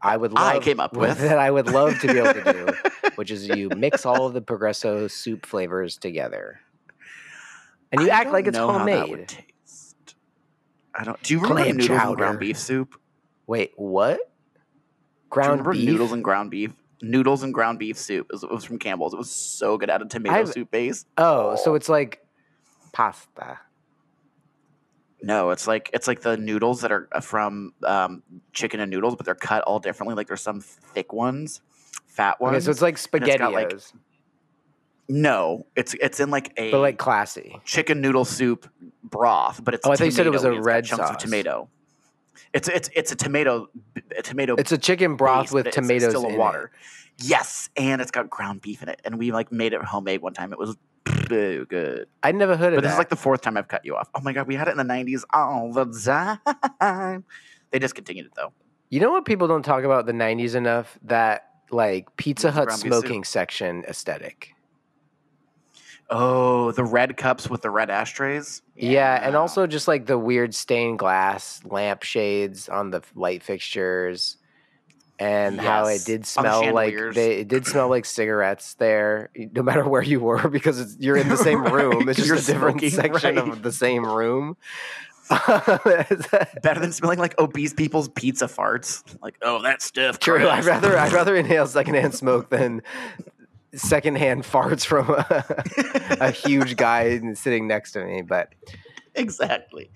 [0.00, 1.18] I would love I came up with.
[1.20, 4.32] that I would love to be able to do, which is you mix all of
[4.34, 6.60] the Progresso soup flavors together,
[7.90, 9.28] and you I act like it's know how that would homemade.
[9.28, 10.14] taste.
[10.94, 11.20] I don't.
[11.22, 13.00] Do you remember Clam noodles and ground beef soup?
[13.46, 14.16] Wait, what?
[14.16, 14.28] Do you
[15.30, 15.86] Ground remember beef?
[15.86, 16.72] noodles and ground beef?
[17.02, 18.28] Noodles and ground beef soup.
[18.30, 19.12] It was, it was from Campbell's.
[19.12, 19.90] It was so good.
[19.90, 21.04] Had a tomato I've- soup base.
[21.18, 22.24] oh, so it's like
[22.92, 23.58] pasta.
[25.24, 29.14] No, it's like it's like the noodles that are uh, from um, chicken and noodles,
[29.14, 30.16] but they're cut all differently.
[30.16, 31.60] Like there's some thick ones,
[32.06, 32.56] fat ones.
[32.56, 33.92] Okay, so it's like it's like, spaghettios,
[35.08, 37.60] no, it's it's in like a but like classy.
[37.64, 38.68] chicken noodle soup
[39.04, 39.86] broth, but it's.
[39.86, 40.58] Oh, I thought you said it was a tomato-y.
[40.58, 41.10] It's got red chunks sauce.
[41.10, 41.68] of tomato.
[42.52, 43.68] It's it's it's a tomato,
[44.16, 44.54] a tomato.
[44.56, 46.38] It's a chicken broth base, with it's- tomatoes it's still in a it.
[46.38, 46.70] water.
[47.22, 50.32] Yes, and it's got ground beef in it, and we like made it homemade one
[50.32, 50.52] time.
[50.52, 50.76] It was
[51.28, 52.06] so good.
[52.22, 52.76] I'd never heard of it.
[52.78, 52.94] But this that.
[52.94, 54.08] is like the fourth time I've cut you off.
[54.14, 55.84] Oh my god, we had it in the '90s all the
[56.80, 57.24] time.
[57.70, 58.52] They discontinued it though.
[58.90, 60.98] You know what people don't talk about the '90s enough?
[61.02, 63.02] That like Pizza Hut ground beef soup?
[63.04, 64.51] smoking section aesthetic.
[66.14, 68.60] Oh, the red cups with the red ashtrays.
[68.76, 69.18] Yeah.
[69.26, 74.36] and also just like the weird stained glass lampshades on the light fixtures,
[75.18, 79.30] and how it did on the smell like they, it did smell like cigarettes there,
[79.54, 82.08] no matter where you were, because it's, you're in the same Right, room.
[82.08, 83.48] It's just a different section right.
[83.48, 84.56] of the same room.
[85.30, 89.02] better than smelling like obese people's pizza farts.
[89.22, 90.18] Like, oh, that stuff.
[90.18, 90.46] True.
[90.46, 92.82] I'd rather I'd rather inhale secondhand smoke than
[93.74, 98.22] secondhand farts from a, a huge guy sitting next to me.
[98.22, 98.54] But
[99.14, 99.90] exactly.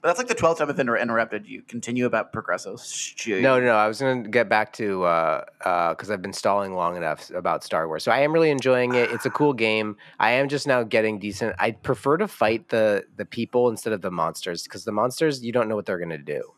[0.00, 1.60] But that's like the twelfth time I've inter- interrupted you.
[1.60, 2.76] Continue about Progresso.
[2.76, 3.42] Stew.
[3.42, 3.74] no, no, no.
[3.74, 7.30] I was going to get back to uh, uh, because I've been stalling long enough
[7.30, 8.02] about Star Wars.
[8.02, 9.10] So I am really enjoying it.
[9.10, 9.96] It's a cool game.
[10.18, 11.54] I am just now getting decent.
[11.58, 15.52] I prefer to fight the the people instead of the monsters because the monsters you
[15.52, 16.54] don't know what they're going to do.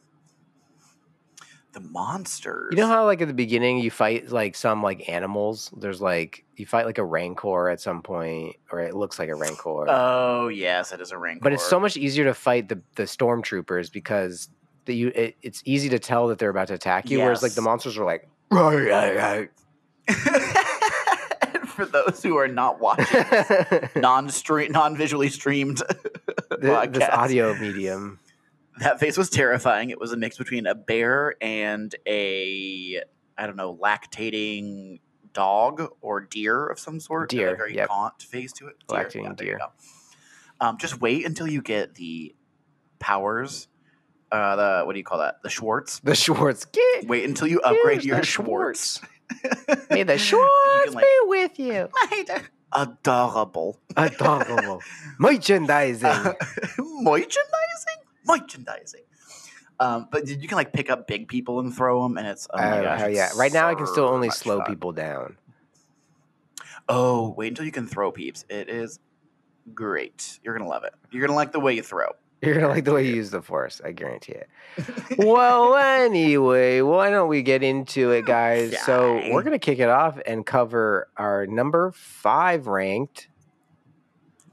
[1.72, 2.68] The monsters.
[2.72, 5.70] You know how like at the beginning you fight like some like animals.
[5.76, 9.34] There's like you fight like a rancor at some point, or it looks like a
[9.34, 9.86] rancor.
[9.88, 11.40] Oh yes, it is a rancor.
[11.42, 14.48] but it's so much easier to fight the the stormtroopers because
[14.84, 17.18] the, you it, it's easy to tell that they're about to attack you.
[17.18, 19.50] Whereas like the monsters are like, "Right, right,
[21.54, 23.24] And for those who are not watching,
[23.96, 28.18] non-stream, non-visually streamed Th- podcast, this audio medium.
[28.78, 29.90] That face was terrifying.
[29.90, 33.02] It was a mix between a bear and a
[33.36, 35.00] I don't know lactating
[35.32, 37.30] dog or deer of some sort.
[37.30, 37.88] Deer, a very yep.
[37.88, 38.76] gaunt face to it.
[38.88, 39.58] Lactating there you deer.
[40.60, 42.34] Um, just wait until you get the
[42.98, 43.68] powers.
[44.30, 45.42] Uh, the what do you call that?
[45.42, 45.98] The Schwartz.
[46.00, 46.64] The Schwartz.
[46.64, 49.00] Get, Wait until you upgrade your the Schwartz.
[49.90, 50.50] May the Schwartz
[50.84, 51.88] can, like- be with you.
[52.72, 53.78] Adorable.
[53.96, 54.80] Adorable.
[55.18, 56.08] Merchandising.
[56.78, 57.61] merchandising,
[58.26, 59.02] merchandising.
[59.80, 62.58] Um, but you can like pick up big people and throw them, and it's oh
[62.58, 63.30] my Oh, gosh, hell yeah.
[63.36, 64.66] Right now I can still only slow fun.
[64.66, 65.36] people down.
[66.88, 68.44] Oh, wait until you can throw peeps.
[68.48, 68.98] It is
[69.74, 70.38] great.
[70.44, 70.92] You're gonna love it.
[71.10, 72.06] You're gonna like the way you throw.
[72.42, 73.80] You're gonna like the way you use the force.
[73.84, 74.48] I guarantee it.
[75.18, 78.76] well, anyway, why don't we get into it, guys?
[78.84, 83.28] So we're gonna kick it off and cover our number five ranked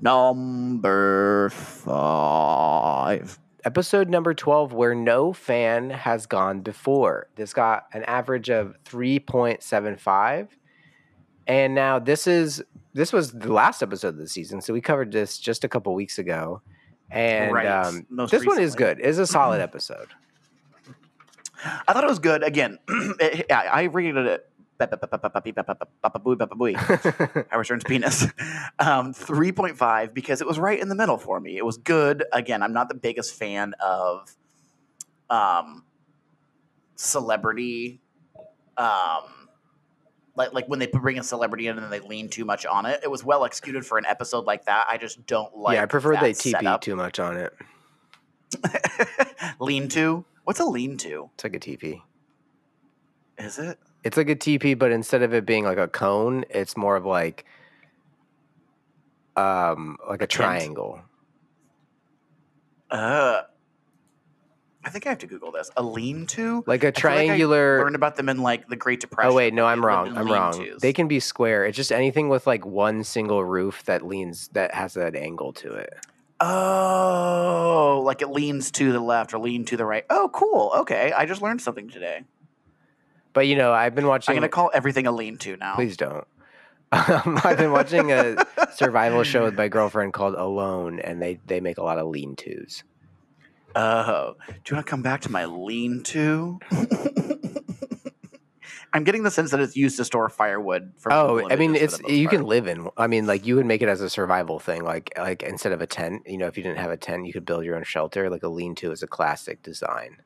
[0.02, 3.38] Number five.
[3.66, 7.28] Episode number 12 where no fan has gone before.
[7.36, 10.50] This got an average of 3.75
[11.48, 15.12] and now this is this was the last episode of the season so we covered
[15.12, 16.62] this just a couple weeks ago.
[17.12, 19.00] And Right, um, most this one is good.
[19.02, 20.10] It's a solid episode.
[21.88, 22.44] I thought it was good.
[22.44, 22.78] Again,
[23.20, 24.46] it- I rated it.
[27.50, 28.24] Howard Stern's penis.
[28.80, 31.58] Um, 3.5 because it was right in the middle for me.
[31.58, 32.24] It was good.
[32.32, 34.34] Again, I'm not the biggest fan of
[35.30, 35.84] um,
[36.96, 38.00] celebrity.
[38.78, 39.24] Um,
[40.36, 42.86] like, like when they bring a celebrity in and then they lean too much on
[42.86, 43.02] it.
[43.04, 44.86] It was well executed for an episode like that.
[44.90, 45.76] I just don't like.
[45.76, 46.82] yeah i prefer they teepee setup.
[46.82, 47.54] too much on it
[49.60, 50.26] lean to.
[50.44, 51.30] What's a lean to?
[51.36, 52.02] it's like a teepee
[53.38, 53.78] Is it?
[54.04, 57.06] It's like a teepee but instead of it being like a cone it's more of
[57.06, 57.46] like
[59.36, 60.32] um like a tent?
[60.32, 61.02] triangle
[62.92, 63.42] Uh,
[64.84, 65.70] I think I have to Google this.
[65.78, 66.64] A lean to?
[66.66, 69.32] like a feel like I triangular learned about them in like the Great Depression.
[69.32, 70.18] Oh wait, no, I'm wrong.
[70.18, 70.66] I'm wrong.
[70.82, 71.66] They can be square.
[71.66, 75.74] It's just anything with like one single roof that leans that has that angle to
[75.74, 75.94] it.
[76.40, 80.06] Oh, like it leans to the left or lean to the right.
[80.10, 80.72] Oh, cool.
[80.78, 82.24] Okay, I just learned something today.
[83.34, 84.34] But you know, I've been watching.
[84.34, 85.76] I'm gonna call everything a lean to now.
[85.76, 86.26] Please don't.
[86.92, 88.36] Um, I've been watching a
[88.74, 92.36] survival show with my girlfriend called Alone, and they they make a lot of lean
[92.36, 92.84] tos.
[93.76, 96.60] Oh, do you want to come back to my lean to?
[98.92, 100.94] I'm getting the sense that it's used to store firewood.
[100.98, 102.90] For Oh, I mean, it's for the most you can live in.
[102.98, 105.82] I mean, like you would make it as a survival thing, like like instead of
[105.82, 106.24] a tent.
[106.26, 108.32] You know, if you didn't have a tent, you could build your own shelter.
[108.32, 110.18] Like a lean to is a classic design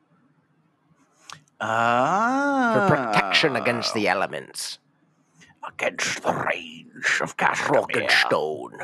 [1.64, 4.78] ah for protection against the elements.
[5.66, 7.34] Against the range of.
[7.70, 8.78] Rock and stone.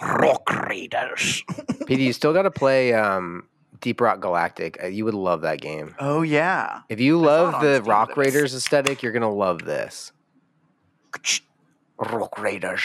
[0.00, 1.44] Rock Raiders.
[1.86, 3.46] Petey, you still got to play um,
[3.80, 4.82] Deep Rock Galactic.
[4.82, 5.94] Uh, You would love that game.
[5.98, 6.80] Oh yeah.
[6.88, 10.12] If you love the Rock Raiders aesthetic, you're gonna love this.
[11.98, 12.82] Rock Raiders.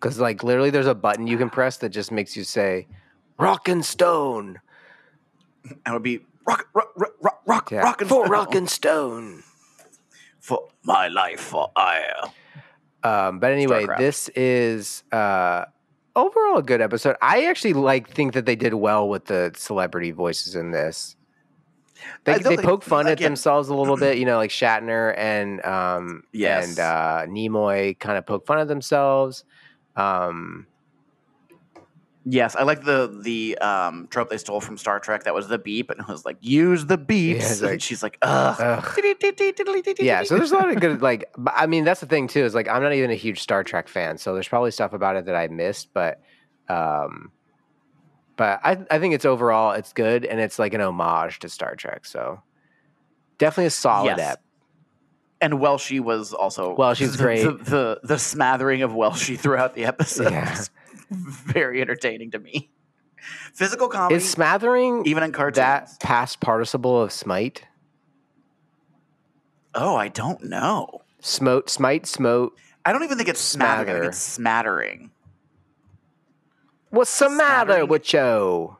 [0.00, 2.88] Because like literally, there's a button you can press that just makes you say
[3.38, 4.60] "Rock and Stone."
[5.84, 7.80] That would be rock, rock, rock, rock, rock, Yeah.
[7.80, 8.30] rock and for stone.
[8.38, 9.42] Rock and Stone.
[10.40, 12.22] for my life for ire.
[13.04, 13.98] Um, but anyway, StarCraft.
[13.98, 15.64] this is uh,
[16.14, 17.16] overall a good episode.
[17.22, 21.16] I actually like think that they did well with the celebrity voices in this.
[22.24, 25.14] They, they don't- poke fun at again- themselves a little bit, you know, like Shatner
[25.16, 26.70] and um, Yes.
[26.70, 29.44] and uh, Nimoy kind of poke fun at themselves.
[29.96, 30.66] Um,
[32.24, 35.24] Yes, I like the the um, trope they stole from Star Trek.
[35.24, 38.16] That was the beep, and it was like, "Use the beeps." it's and she's like,
[38.22, 38.84] "Ugh." ugh.
[39.98, 41.24] yeah, so there's a lot of good like.
[41.48, 43.88] I mean, that's the thing too is like I'm not even a huge Star Trek
[43.88, 46.20] fan, so there's probably stuff about it that I missed, but
[46.68, 47.32] um,
[48.36, 51.74] but I I think it's overall it's good and it's like an homage to Star
[51.74, 52.40] Trek, so
[53.38, 54.20] definitely a solid Yes.
[54.20, 54.40] app.
[55.40, 57.42] And Welshie was also Well, she's great.
[57.42, 60.62] The, the the smattering of Welshie throughout the episode Yeah.
[61.24, 62.70] Was very entertaining to me.
[63.54, 65.56] Physical comedy, Is smattering even in cartoons.
[65.56, 67.64] that past participle of smite?
[69.74, 71.02] oh, I don't know.
[71.20, 72.58] Smote, smite, smote.
[72.84, 73.88] I don't even think it's smattering.
[73.88, 75.10] I think it's smattering.
[76.90, 77.88] What's the matter Smattering?
[77.88, 78.76] with you?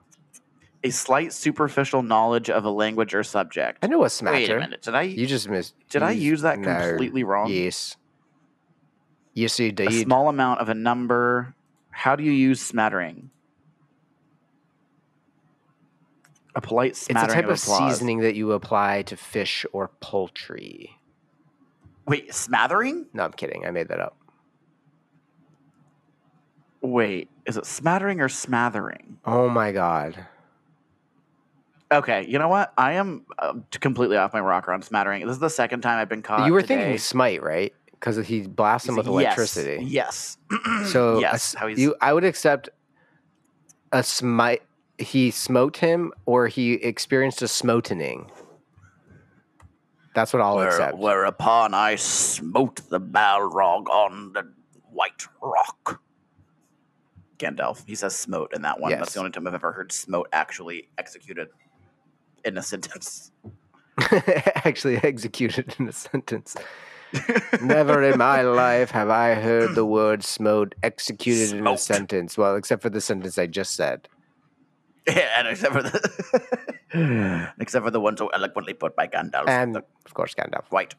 [0.85, 3.79] A slight superficial knowledge of a language or subject.
[3.83, 4.37] I know what smatter.
[4.37, 4.83] Wait a minute.
[4.83, 5.75] Did I You just missed.
[5.89, 6.89] did I use that no.
[6.89, 7.49] completely wrong?
[7.49, 7.97] Yes.
[9.35, 11.55] Yes, you a small amount of a number.
[11.93, 13.31] How do you use smattering?
[16.55, 17.25] A polite smattering.
[17.25, 20.99] It's a type of, of seasoning that you apply to fish or poultry.
[22.07, 23.07] Wait, smattering?
[23.15, 23.65] No, I'm kidding.
[23.65, 24.17] I made that up.
[26.81, 29.19] Wait, is it smattering or smathering?
[29.25, 30.27] Oh my god.
[31.93, 32.73] Okay, you know what?
[32.77, 35.25] I am uh, completely off my rocker on smattering.
[35.27, 36.47] This is the second time I've been caught.
[36.47, 36.77] you were today.
[36.77, 37.73] thinking smite, right?
[38.03, 39.85] Because he blasts him with electricity.
[39.85, 40.37] Yes.
[40.87, 42.69] So a yes, s- how he's you, I would accept
[43.93, 44.63] a smite.
[44.99, 48.29] He smote him, or he experienced a smotening.
[50.17, 50.99] That's what I'll Where- accept.
[50.99, 54.53] whereupon I smote the Balrog on the
[54.91, 56.03] white rock.
[57.39, 57.85] Gandalf.
[57.87, 58.91] He says smote in that one.
[58.91, 58.99] Yes.
[59.01, 61.49] That's the only time I've ever heard smote actually executed
[62.45, 63.31] in a sentence.
[64.65, 66.57] Actually, executed in a sentence.
[67.63, 72.39] Never in my life have I heard the word smote executed in a sentence.
[72.39, 74.09] Well, except for the sentence I just said.
[75.07, 79.49] Yeah, and except for the except for the one so eloquently put by Gandalf.
[79.49, 80.65] and the of course Gandalf.
[80.71, 80.95] white.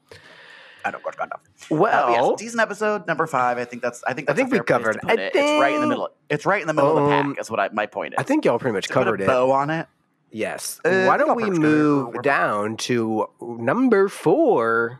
[0.85, 1.39] And of course Gandalf.
[1.69, 3.57] Well, Uh, yes, decent episode number five.
[3.57, 4.03] I think that's.
[4.05, 4.27] I think.
[4.27, 5.31] that's I think a we covered- I it.
[5.33, 6.09] It's right in the think- middle.
[6.29, 7.41] It's right in the middle of the Um, pack.
[7.41, 8.17] Is what I, my point is.
[8.19, 9.27] I think y'all pretty much To put a covered it.
[9.27, 9.87] bow on it.
[10.31, 10.81] Yes.
[10.83, 12.13] Uh, Why don't we pretty much cover it.
[12.15, 14.99] move down to number four,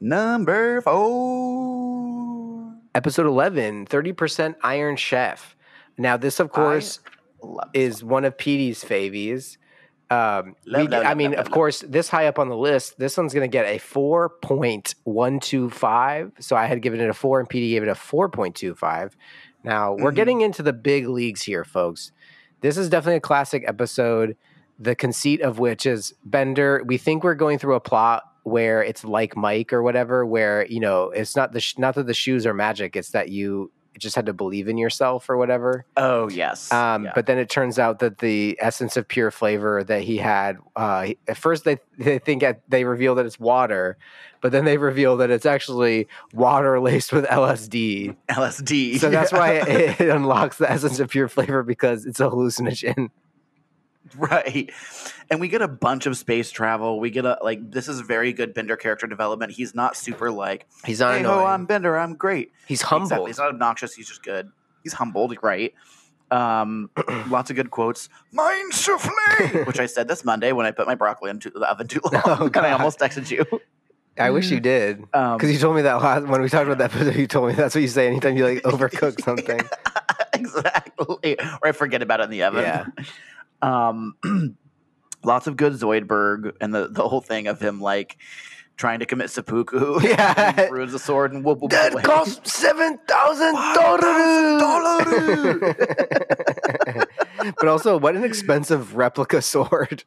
[0.00, 2.74] Number four.
[2.94, 5.54] episode 11, 30% Iron Chef.
[5.98, 7.00] Now, this, of course,
[7.74, 9.58] is one of Petey's favies.
[10.10, 12.98] Um, Love, we- love, I mean, love, of course, this high up on the list,
[12.98, 16.32] this one's going to get a 4.125.
[16.42, 19.12] So I had given it a 4, and Petey gave it a 4.25.
[19.62, 20.14] Now, we're Mhm.
[20.16, 22.10] getting into the big leagues here, folks.
[22.62, 24.36] This is definitely a classic episode.
[24.78, 26.82] The conceit of which is Bender.
[26.84, 30.80] We think we're going through a plot where it's like Mike or whatever, where you
[30.80, 34.16] know it's not the sh- not that the shoes are magic, it's that you just
[34.16, 35.84] had to believe in yourself or whatever.
[35.96, 36.72] Oh yes.
[36.72, 37.12] Um, Yeah.
[37.14, 41.08] But then it turns out that the essence of pure flavor that he had, uh,
[41.28, 43.98] at first they they think it, they reveal that it's water,
[44.40, 48.16] but then they reveal that it's actually water laced with LSD.
[48.30, 48.98] LSD.
[49.00, 53.10] So that's why it, it unlocks the essence of pure flavor because it's a hallucinogen.
[54.16, 54.70] right.
[55.30, 56.98] And we get a bunch of space travel.
[57.00, 59.52] We get a like this is very good Bender character development.
[59.52, 61.44] He's not super like He's not hey ho.
[61.44, 62.52] I'm Bender, I'm great.
[62.66, 62.98] He's Exactly.
[63.08, 63.26] humble.
[63.26, 63.94] He's not obnoxious.
[63.94, 64.50] He's just good.
[64.82, 65.74] He's humbled, right?
[66.30, 66.90] Um,
[67.28, 68.08] lots of good quotes.
[68.32, 69.10] Mine souffle,
[69.66, 72.22] which I said this Monday when I put my broccoli into the oven too long,
[72.26, 73.44] Oh, and I almost texted you.
[74.18, 75.02] I wish you did.
[75.14, 77.48] Um, Because you told me that last, when we talked about that episode, you told
[77.48, 79.60] me that's what you say anytime you like overcook something.
[80.34, 82.62] exactly, or I forget about it in the oven.
[82.62, 82.84] Yeah.
[83.62, 84.16] Um,
[85.24, 88.16] lots of good Zoidberg and the, the whole thing of him like
[88.76, 90.00] trying to commit seppuku.
[90.02, 90.52] Yeah.
[90.68, 92.02] throws the sword and whoop whoop That away.
[92.02, 95.60] cost seven thousand dollars.
[97.58, 100.04] but also, what an expensive replica sword!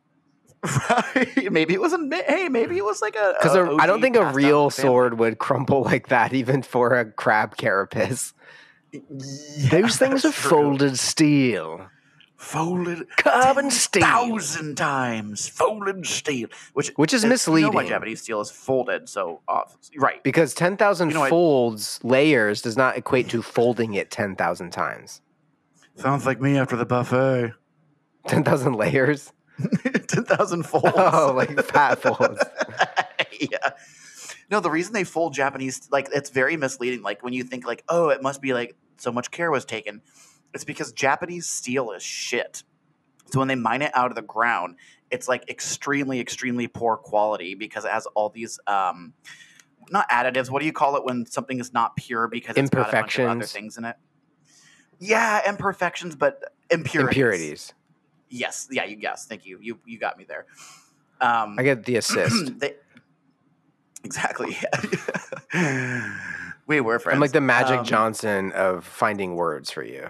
[0.89, 1.51] right?
[1.51, 2.13] Maybe it wasn't.
[2.13, 4.93] Hey, maybe it was like a Because I don't think a real to the family.
[4.93, 8.33] sword would crumple like that, even for a crab carapace.
[8.93, 10.31] Yeah, that's true.
[10.31, 11.87] Folded steel,
[12.43, 14.03] folded carbon steel.
[14.03, 17.87] thousand times folded steel, which Which is uh, You know why misleading.
[17.89, 19.77] Japanese steel is folded, so off.
[19.97, 20.23] Right.
[20.23, 24.35] Because ten thousand You know, I- folds layers does not equate to folding it ten
[24.35, 25.21] thousand times.
[25.95, 27.53] Sounds like me after the buffet.
[28.27, 29.31] Ten thousand layers.
[30.07, 30.91] Ten thousand folds.
[30.95, 32.43] Oh, like fat folds.
[33.39, 33.69] yeah.
[34.49, 37.03] No, the reason they fold Japanese like it's very misleading.
[37.03, 40.01] Like when you think like, oh, it must be like so much care was taken.
[40.53, 42.63] It's because Japanese steel is shit.
[43.31, 44.75] So when they mine it out of the ground,
[45.09, 49.13] it's like extremely, extremely poor quality because it has all these um
[49.89, 50.49] not additives.
[50.49, 53.19] What do you call it when something is not pure because it's got a bunch
[53.19, 53.95] of other things in it?
[54.99, 57.09] Yeah, imperfections, but impurities.
[57.09, 57.73] Impurities.
[58.29, 59.29] Yes, yeah, you guessed.
[59.29, 59.59] Thank you.
[59.61, 60.45] You you got me there.
[61.21, 62.53] Um, I get the assist.
[62.59, 62.73] they,
[64.03, 64.57] exactly.
[66.67, 67.15] we were friends.
[67.15, 70.09] I'm like the Magic Um, Johnson of finding words for you.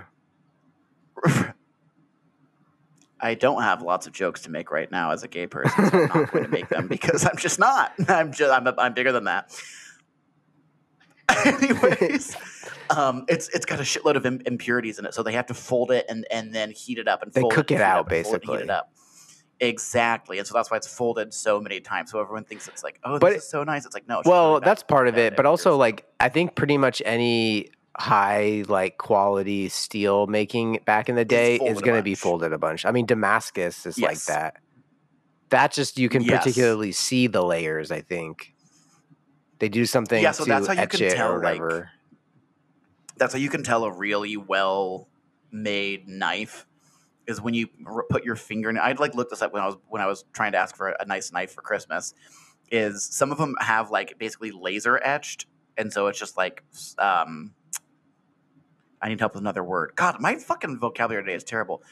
[3.19, 5.89] I don't have lots of jokes to make right now as a gay person.
[5.89, 7.93] So I'm not going to make them because I'm just not.
[8.09, 9.51] I'm just I'm, I'm bigger than that.
[11.45, 12.35] Anyways,
[12.89, 15.89] um, it's it's got a shitload of impurities in it, so they have to fold
[15.91, 18.11] it and and then heat it up and They fold cook and it out, fold
[18.11, 18.63] and heat basically.
[18.63, 18.91] it up.
[19.59, 22.11] Exactly, and so that's why it's folded so many times.
[22.11, 23.85] So everyone thinks it's like, oh, But this is so nice.
[23.85, 24.21] It's like, no.
[24.25, 28.97] Well, that's part of it, but also like I think pretty much any high like
[28.97, 32.85] quality steel making back in the day is going to be folded a bunch.
[32.85, 34.55] I mean, Damascus is like that.
[35.49, 36.43] That just you can Yes.
[36.43, 37.91] particularly see the layers.
[37.91, 38.53] I think
[39.59, 41.61] they do something Yeah, so to that's how you etch can it tell, or like,
[41.61, 41.89] whatever.
[43.17, 45.07] that's how you can tell a really well
[45.51, 46.65] made knife
[47.27, 47.67] is when you
[48.09, 50.25] put your finger in I'd like look this up when I was when I was
[50.33, 52.13] trying to ask for a, a nice knife for Christmas
[52.71, 55.45] is some of them have like basically laser etched
[55.77, 56.63] and so it's just like
[56.97, 57.53] um
[59.03, 59.91] I need help with another word.
[59.95, 61.83] God, my fucking vocabulary today is terrible.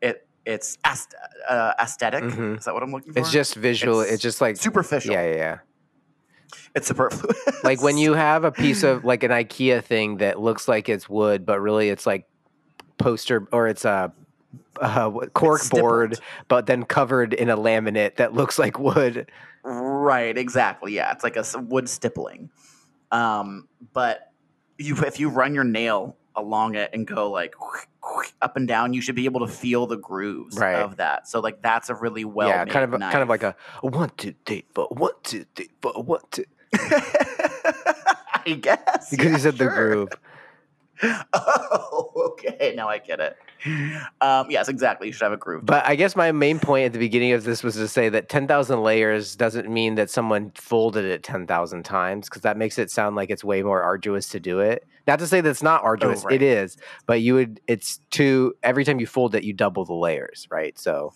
[0.00, 1.14] It it's ast-
[1.46, 2.24] uh, aesthetic.
[2.24, 2.58] Mhm.
[2.58, 3.18] Is that what I'm looking for?
[3.18, 4.00] It's just visual.
[4.00, 5.12] It's, it's just like superficial.
[5.12, 5.58] yeah, yeah, yeah.
[6.74, 7.62] It's superfluous.
[7.62, 11.06] Like when you have a piece of like an IKEA thing that looks like it's
[11.08, 12.26] wood, but really it's like
[12.96, 14.10] poster or it's a
[14.80, 16.18] uh, cork board,
[16.48, 19.30] but then covered in a laminate that looks like wood.
[19.64, 20.94] Right, exactly.
[20.94, 22.48] Yeah, it's like a wood stippling.
[23.10, 24.32] Um, but
[24.78, 27.54] you, if you run your nail along it and go like
[28.42, 30.76] up and down, you should be able to feel the grooves Right.
[30.76, 31.28] of that.
[31.28, 34.34] So like that's a really well yeah, kind of kind of like a one two
[34.46, 39.66] three four one two three four one two I guess because yeah, you said the
[39.68, 40.10] groove.
[41.32, 42.74] oh, okay.
[42.76, 43.36] Now I get it.
[44.20, 45.08] Um, yes, exactly.
[45.08, 45.64] You should have a groove.
[45.64, 48.28] But I guess my main point at the beginning of this was to say that
[48.28, 53.16] 10,000 layers doesn't mean that someone folded it 10,000 times because that makes it sound
[53.16, 54.86] like it's way more arduous to do it.
[55.06, 56.34] Not to say that it's not arduous, right.
[56.34, 56.76] it is,
[57.06, 60.78] but you would, it's two, every time you fold it, you double the layers, right?
[60.78, 61.14] So,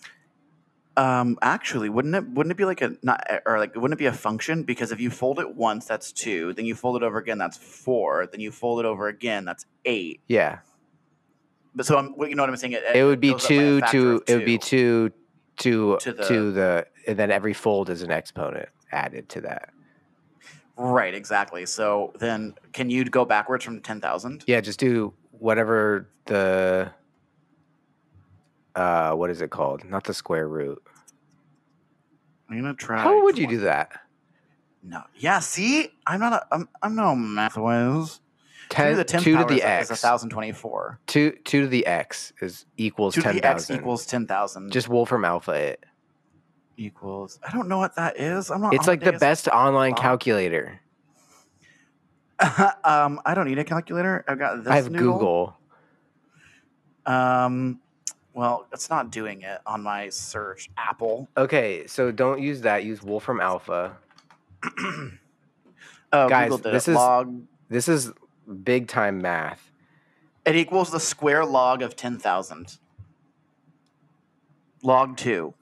[0.95, 4.05] Um, actually, wouldn't it wouldn't it be like a not or like wouldn't it be
[4.05, 4.61] a function?
[4.63, 6.53] Because if you fold it once, that's two.
[6.53, 8.27] Then you fold it over again, that's four.
[8.27, 10.21] Then you fold it over again, that's eight.
[10.27, 10.59] yeah,
[11.73, 12.73] But so I'm, you know what I'm saying?
[12.73, 13.55] It, it would be goes up by
[13.87, 15.11] a two to, it would be two
[15.57, 19.69] to, To to the- the, and then every fold is an exponent added to that.
[20.77, 21.65] Right, exactly.
[21.65, 24.43] So then, can you go backwards from ten thousand?
[24.47, 26.91] Yeah, just do whatever the,
[28.75, 29.83] uh, what is it called?
[29.85, 30.81] Not the square root.
[32.49, 33.01] I'm gonna try.
[33.01, 33.91] How would you do that?
[34.83, 35.03] No.
[35.17, 35.39] Yeah.
[35.39, 36.33] See, I'm not.
[36.33, 36.69] A, I'm.
[36.81, 38.19] I'm no math whiz.
[38.69, 39.91] Two to 10, the 10th two to the is, x.
[39.91, 40.99] is thousand twenty-four.
[41.05, 44.71] Two two to the x is equals Two to the x equals ten thousand.
[44.71, 45.85] Just Wolfram Alpha it.
[46.77, 47.39] equals.
[47.47, 48.49] I don't know what that is.
[48.49, 48.73] I'm not.
[48.73, 50.81] It's like the best online calculator.
[52.83, 54.25] um, I don't need a calculator.
[54.27, 54.67] I've got this.
[54.67, 55.13] I have noodle.
[55.13, 55.57] Google.
[57.05, 57.79] Um,
[58.33, 60.69] well, it's not doing it on my search.
[60.77, 61.29] Apple.
[61.37, 62.83] Okay, so don't use that.
[62.83, 63.95] Use Wolfram Alpha.
[64.63, 65.09] Oh,
[66.29, 66.91] Guys, Google did this it.
[66.91, 67.41] is- log.
[67.69, 68.11] This is
[68.63, 69.71] big time math.
[70.45, 72.77] It equals the square log of ten thousand.
[74.83, 75.53] Log two.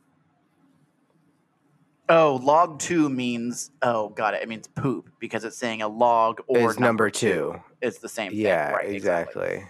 [2.10, 4.42] Oh, log two means oh, got it.
[4.42, 7.62] It means poop because it's saying a log or Is number two.
[7.82, 8.40] It's the same thing.
[8.42, 9.64] Yeah, right, exactly.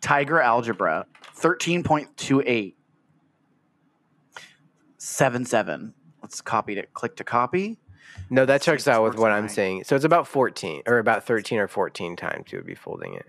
[0.00, 2.76] Tiger algebra, thirteen point two eight.
[4.98, 5.94] Seven seven.
[6.22, 6.92] Let's copy it.
[6.92, 7.78] Click to copy.
[8.30, 9.84] No, that checks out with what on I'm saying.
[9.84, 13.26] So it's about 14 or about 13 or 14 times you would be folding it.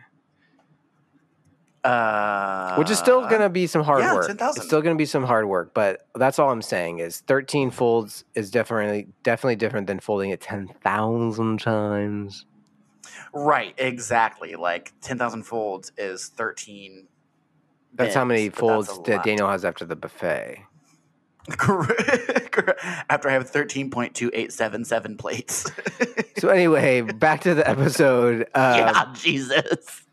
[1.88, 4.28] Uh, Which is still going to be some hard yeah, work.
[4.28, 4.59] 10,000.
[4.59, 7.72] It's still going to be some hard work, but that's all I'm saying is 13
[7.72, 12.45] folds is definitely definitely different than folding it 10,000 times.
[13.34, 13.74] Right.
[13.78, 14.55] Exactly.
[14.55, 17.08] Like ten thousand folds is thirteen.
[17.93, 19.24] That's how many bins, but that's folds that.
[19.24, 20.64] Daniel has after the buffet.
[23.10, 25.66] After I have thirteen point two eight seven seven plates.
[26.38, 28.47] So anyway, back to the episode.
[28.53, 30.03] Uh, yeah, Jesus.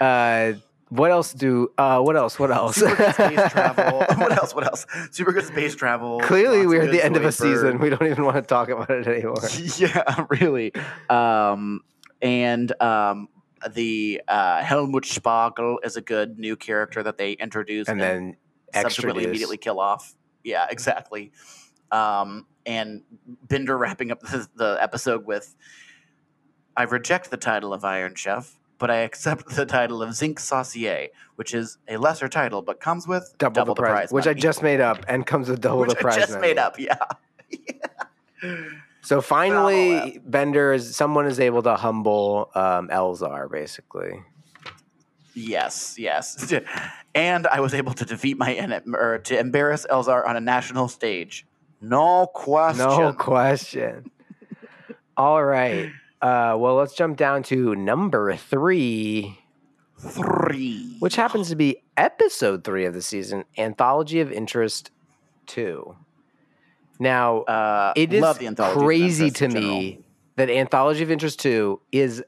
[0.00, 0.52] uh,
[0.90, 1.70] what else do?
[1.78, 2.38] Uh, what else?
[2.38, 2.76] What else?
[2.76, 3.98] Super good space travel.
[4.18, 4.54] what else?
[4.54, 4.86] What else?
[5.12, 6.20] Super good space travel.
[6.20, 7.32] Clearly, we're at the end of a Zoidberg.
[7.32, 7.78] season.
[7.78, 9.36] We don't even want to talk about it anymore.
[9.78, 10.74] yeah, really.
[11.08, 11.80] Um,
[12.22, 13.28] and um,
[13.74, 18.36] the uh, Helmut Spargel is a good new character that they introduced And then
[18.72, 20.14] subsequently immediately kill off.
[20.44, 21.32] Yeah, exactly.
[21.90, 23.02] Um, and
[23.48, 25.54] Bender wrapping up the, the episode with,
[26.76, 31.08] "I reject the title of Iron Chef." But I accept the title of Zinc Saucier,
[31.36, 34.80] which is a lesser title, but comes with double, the prize, which I just made
[34.80, 36.16] up and comes with double which the prize.
[36.16, 36.48] I just money.
[36.48, 36.80] made up.
[36.80, 36.96] Yeah.
[39.02, 44.22] So all finally, Bender is someone is able to humble um, Elzar, basically.
[45.34, 46.52] Yes, yes.
[47.14, 50.88] And I was able to defeat my enemy, or to embarrass Elzar on a national
[50.88, 51.46] stage.
[51.80, 52.86] No question.
[52.86, 54.10] No question.
[55.16, 55.90] All right.
[56.20, 59.36] Uh, well, let's jump down to number three,
[59.98, 60.96] Three.
[61.00, 64.90] which happens to be episode three of the season, Anthology of Interest
[65.46, 65.96] two.
[67.02, 70.04] Now, uh, it is the crazy to me
[70.36, 72.22] that Anthology of Interest 2 is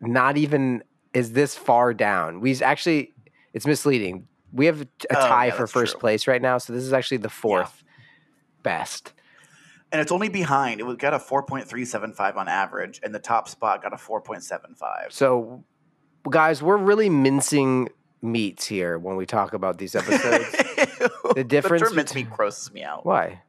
[0.00, 0.82] not even
[1.14, 2.40] is this far down.
[2.40, 3.14] We actually
[3.54, 4.26] it's misleading.
[4.52, 6.00] We have a Oh, tie yeah, for first true.
[6.00, 7.84] place right now, so this is actually the fourth
[8.64, 9.12] best.
[9.92, 10.80] And it's only behind.
[10.80, 15.12] It got a 4.375 on average, and the top spot got a 4.75.
[15.12, 15.62] So
[16.28, 17.90] guys, we're really mincing
[18.22, 20.50] meats here when we talk about these episodes.
[21.36, 23.06] the difference term bet- mincemeat grosses me out.
[23.06, 23.42] Why?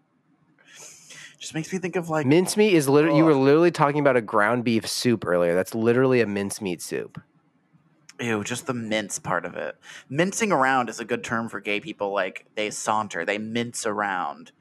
[1.39, 4.21] Just makes me think of like Mincemeat is literally you were literally talking about a
[4.21, 5.55] ground beef soup earlier.
[5.55, 7.21] That's literally a mincemeat soup.
[8.19, 9.77] Ew, just the mince part of it.
[10.09, 12.11] Mincing around is a good term for gay people.
[12.11, 14.51] Like they saunter, they mince around.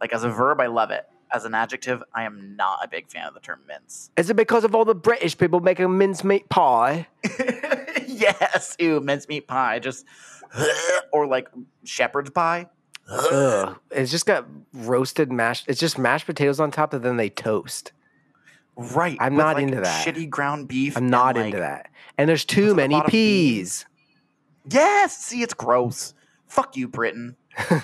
[0.00, 1.06] Like as a verb, I love it.
[1.32, 4.10] As an adjective, I am not a big fan of the term mince.
[4.16, 7.06] Is it because of all the British people making mincemeat pie?
[8.06, 9.78] yes, ew, mincemeat pie.
[9.78, 10.04] Just
[11.12, 11.48] or like
[11.84, 12.66] shepherd's pie.
[13.08, 13.78] Ugh.
[13.90, 15.66] It's just got roasted mashed.
[15.68, 17.92] It's just mashed potatoes on top, and then they toast.
[18.76, 19.16] Right.
[19.20, 20.06] I'm not like, into that.
[20.06, 20.96] Shitty ground beef.
[20.96, 21.90] I'm not like- into that.
[22.16, 23.86] And there's too many peas.
[24.68, 25.16] Yes.
[25.16, 26.14] See, it's gross.
[26.46, 27.36] Fuck you, Britain.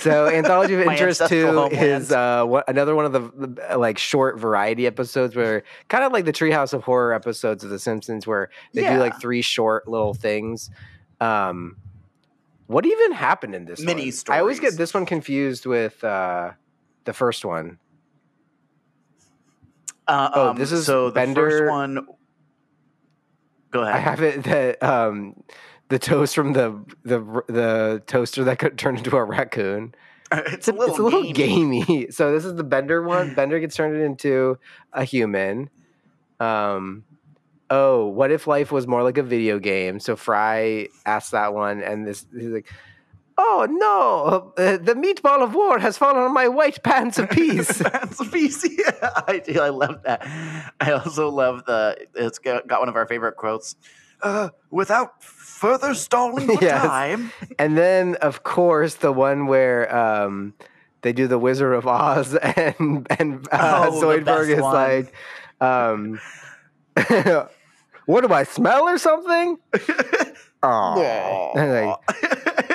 [0.00, 3.20] So anthology of interest two is uh, what, another one of the,
[3.56, 7.70] the like short variety episodes where kind of like the Treehouse of Horror episodes of
[7.70, 10.70] The Simpsons, where they do like three short little things.
[11.20, 11.76] Um,
[12.66, 13.80] what even happened in this?
[13.80, 14.12] Mini one?
[14.28, 16.52] I always get this one confused with uh,
[17.04, 17.78] the first one.
[20.06, 22.06] Uh, Oh, um, this is so the first one.
[23.70, 23.94] Go ahead.
[23.94, 25.42] I have it that um,
[25.88, 29.94] the toast from the the the toaster that could turn into a raccoon.
[30.32, 32.08] it's, It's a, it's a little gamey.
[32.10, 33.34] So this is the Bender one.
[33.34, 34.58] Bender gets turned into
[34.92, 35.70] a human.
[36.40, 37.04] Um,
[37.70, 39.98] oh, what if life was more like a video game?
[40.00, 42.66] So Fry asked that one, and this he's like,
[43.38, 47.82] "Oh no, uh, the meatball of war has fallen on my white pants of peace."
[47.82, 48.64] pants of peace.
[48.78, 49.60] Yeah, I do.
[49.60, 50.26] I love that.
[50.80, 51.96] I also love the.
[52.14, 53.76] It's got, one of our favorite quotes.
[54.22, 56.80] Uh, without further stalling for Yes.
[56.82, 57.30] time.
[57.58, 60.54] and then, of course, the one where um,
[61.02, 64.72] they do the Wizard of Oz, and and uh, Oh, Zoidberg is one.
[64.72, 65.12] like,
[65.60, 66.20] um,
[68.06, 69.58] "What do I smell or something?"
[70.66, 71.98] Oh, like,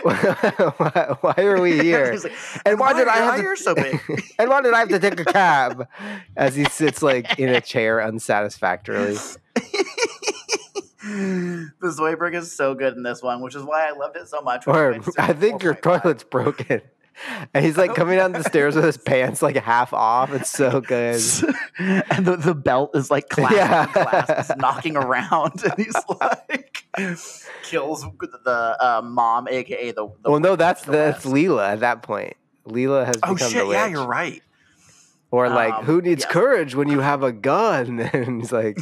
[0.04, 2.14] why, why are we here?
[2.24, 2.32] Like,
[2.64, 4.00] And why "Why did I have to- so big?
[4.38, 5.88] and why did I have to take a cab?
[6.38, 9.18] As he sits like in a chair unsatisfactorily.
[11.02, 14.42] the Zoidberg is so good in this one, which is why I loved it so
[14.42, 14.68] much.
[14.68, 16.02] Or I think oh your 4.5.
[16.02, 16.82] toilet's broken.
[17.54, 20.32] And he's like coming down the stairs with his pants like half off.
[20.34, 21.22] It's so good.
[21.80, 23.92] and the, the belt is like clasping Yeah.
[23.92, 26.86] glass, it's knocking around, and he's like
[27.64, 28.06] kills
[28.46, 30.08] the uh, mom, aka the.
[30.24, 32.34] the Well, no, that's that's Leela at that point.
[32.68, 33.66] Leela has Oh become shit!
[33.66, 34.42] the Yeah, you're right.
[35.32, 36.32] Or like, Um, who needs yeah.
[36.32, 38.00] courage when you have a gun?
[38.00, 38.78] And he's like,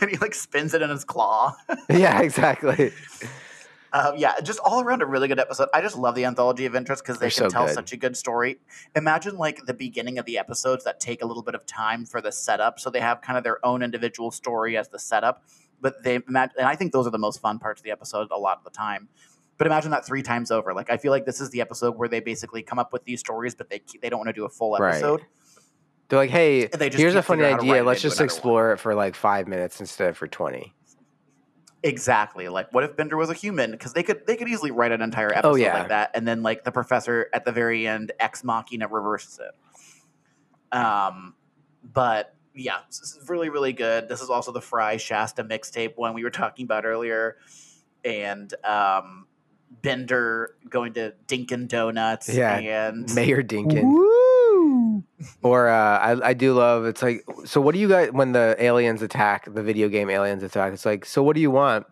[0.00, 1.54] and he like spins it in his claw.
[1.88, 2.92] yeah, exactly.
[3.94, 5.68] Um, yeah, just all around a really good episode.
[5.72, 7.74] I just love the anthology of interest because they They're can so tell good.
[7.74, 8.58] such a good story.
[8.96, 12.20] Imagine like the beginning of the episodes that take a little bit of time for
[12.20, 15.44] the setup, so they have kind of their own individual story as the setup.
[15.80, 18.28] But they imagine, and I think those are the most fun parts of the episode
[18.32, 19.08] a lot of the time.
[19.58, 20.74] But imagine that three times over.
[20.74, 23.20] Like I feel like this is the episode where they basically come up with these
[23.20, 24.90] stories, but they they don't want to do a full Right.
[24.94, 25.20] episode.
[26.08, 27.84] They're like, hey, here's a funny figure out how to write idea.
[27.84, 30.74] Let's just another one." explore it for like five minutes instead of for 20.
[31.84, 32.48] Exactly.
[32.48, 33.70] Like, what if Bender was a human?
[33.70, 35.78] Because they could they could easily write an entire episode Oh, yeah.
[35.80, 40.76] like that, and then like the professor at the very end, ex machina reverses it.
[40.76, 41.34] Um,
[41.82, 44.08] but yeah, this is really really good.
[44.08, 47.36] This is also the Fry Shasta mixtape one we were talking about earlier,
[48.02, 49.26] and um,
[49.82, 52.30] Bender going to Dinkin Donuts.
[52.32, 53.82] Yeah, and Mayor Dinkin.
[55.42, 58.56] Or uh, I, I do love it's like so what do you guys when the
[58.58, 61.86] aliens attack the video game aliens attack it's like so what do you want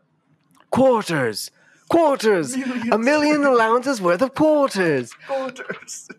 [0.71, 1.51] quarters
[1.89, 2.55] quarters
[2.93, 6.09] a million allowances worth of quarters quarters.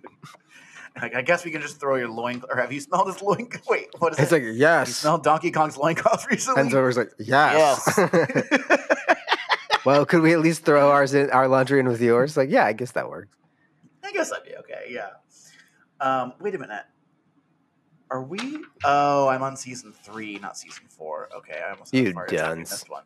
[1.01, 2.43] Like, I guess we can just throw your loin.
[2.51, 3.49] Or have you smelled his loin?
[3.67, 4.21] Wait, what is it?
[4.21, 4.35] it's it?
[4.35, 6.61] like you yes smelled Donkey Kong's loincloth recently?
[6.61, 7.99] and so it's like yes,
[9.85, 12.65] well could we at least throw ours in our laundry in with yours like yeah
[12.65, 13.35] I guess that works
[14.03, 14.85] I guess that'd be okay.
[14.89, 15.09] Yeah.
[16.03, 16.83] Um, wait a minute.
[18.11, 18.59] Are we?
[18.83, 21.29] Oh, I'm on season three, not season four.
[21.35, 22.69] Okay, I almost You got fired dunce.
[22.71, 23.03] missed one.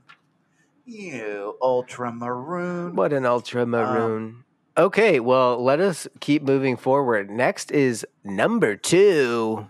[0.86, 2.94] You ultramaroon.
[2.94, 4.44] what an ultramaroon
[4.78, 9.68] okay well let us keep moving forward next is number two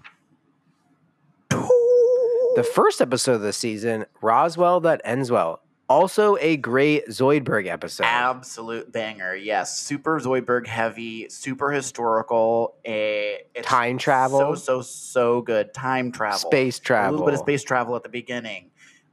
[1.49, 5.61] The first episode of the season, Roswell That Ends Well.
[5.89, 8.03] Also a great Zoidberg episode.
[8.03, 9.35] Absolute banger.
[9.35, 12.75] Yes, super Zoidberg heavy, super historical.
[12.85, 14.39] A it's Time travel.
[14.39, 15.73] So so so good.
[15.73, 16.39] Time travel.
[16.39, 17.11] Space travel.
[17.11, 18.71] A little bit of space travel at the beginning.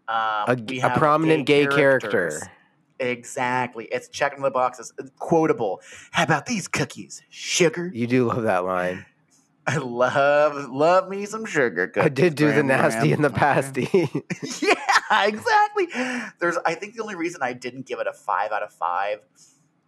[0.09, 2.41] Um, A, a prominent gay, character.
[2.99, 3.87] Exactly.
[3.87, 4.93] It's checking the boxes.
[4.99, 5.81] It's quotable.
[6.11, 7.23] How about these cookies?
[7.29, 7.91] Sugar.
[7.93, 9.07] You do love that line.
[9.67, 12.05] I love love me some sugar cookies.
[12.05, 13.89] I did do the Graham, nasty and the pasty.
[14.61, 14.75] yeah,
[15.25, 15.89] exactly.
[16.39, 19.21] There's I think the only reason I didn't give it a five out of five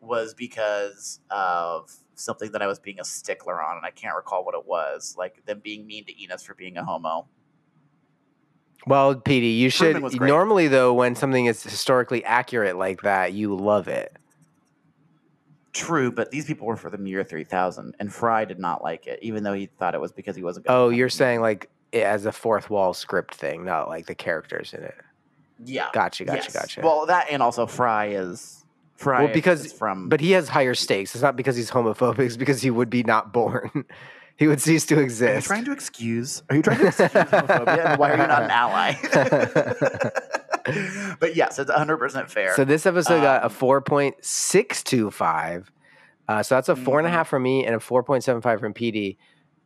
[0.01, 4.45] was because of something that I was being a stickler on, and I can't recall
[4.45, 5.15] what it was.
[5.19, 7.27] Like them being mean to Enos for being a homo.
[8.87, 9.93] well, Petey, you should.
[9.93, 10.29] Truman was great.
[10.29, 14.17] Normally, though, when something is historically accurate like that, you love it.
[15.73, 19.19] True, but these people were for the year 3000, and Fry did not like it,
[19.21, 20.67] even though he thought it was because he wasn't.
[20.69, 24.73] Oh, you're saying like it as a fourth wall script thing, not like the characters
[24.73, 24.95] in it.
[25.65, 25.89] Yeah.
[25.93, 26.53] Gotcha, gotcha, yes.
[26.53, 26.81] gotcha.
[26.83, 28.65] Well, that and also Fry is
[28.97, 29.25] Fry.
[29.25, 31.15] Well, because- from, But he has higher stakes.
[31.15, 33.85] It's not because he's homophobic, it's because he would be not born.
[34.37, 35.33] he would cease to exist.
[35.33, 36.43] are you trying to excuse?
[36.51, 37.87] Are you trying to excuse homophobia?
[37.87, 38.95] And why are you not an ally?
[41.21, 42.55] but yes, it's 100% fair.
[42.55, 45.65] So this episode got a Um, 4.625.
[46.29, 47.13] Uh, so that's a four and a half and a Mhm.
[47.13, 49.17] half from me and a 4.75 from PD.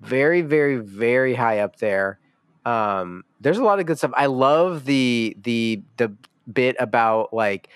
[0.01, 2.19] Very, very, very high up there.
[2.65, 4.13] Um, there's a lot of good stuff.
[4.15, 6.13] I love the the the
[6.53, 7.69] bit about like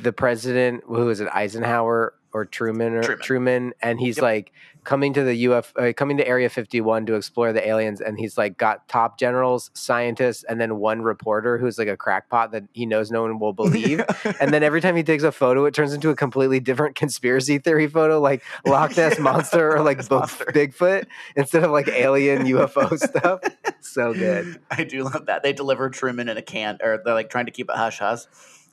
[0.00, 3.72] the president who is it Eisenhower or Truman or Truman, Truman.
[3.80, 4.22] and he's Yep.
[4.22, 4.52] like
[4.84, 8.36] coming to the UF uh, coming to Area 51 to explore the aliens and he's
[8.38, 12.84] like got top generals, scientists and then one reporter who's like a crackpot that he
[12.86, 14.04] knows no one will believe
[14.40, 17.58] and then every time he takes a photo, it turns into a completely different conspiracy
[17.58, 20.20] theory photo, like Loch Ness Yeah, monster or like Bo-.
[20.20, 23.40] Bigfoot, instead of like alien UFO stuff.
[23.80, 25.42] So good I do love that.
[25.42, 28.20] They deliver Truman in a can, or they're like trying to keep it hush hush.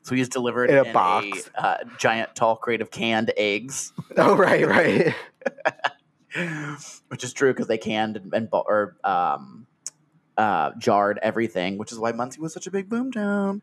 [0.04, 1.50] So he's delivered In a in box.
[1.56, 5.16] a uh, giant, tall crate of canned eggs, Oh right, right.
[7.08, 9.66] which is true because they canned and, and or um,
[10.38, 13.62] uh, jarred everything, which is why Muncie was such a big boomtown.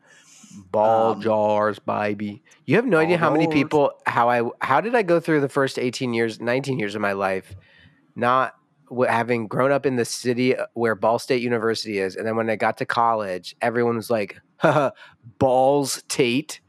[0.71, 2.43] Ball Um, jars, baby.
[2.65, 3.91] You have no idea how many Ball people.
[4.05, 7.11] How I how did I go through the first eighteen years, nineteen years of my
[7.13, 7.55] life,
[8.15, 8.60] not w-
[9.07, 12.49] having grown up in the city uh, where Ball State University is, and then when
[12.49, 14.39] I got to college, everyone was like,
[15.39, 16.61] "Balls Tate."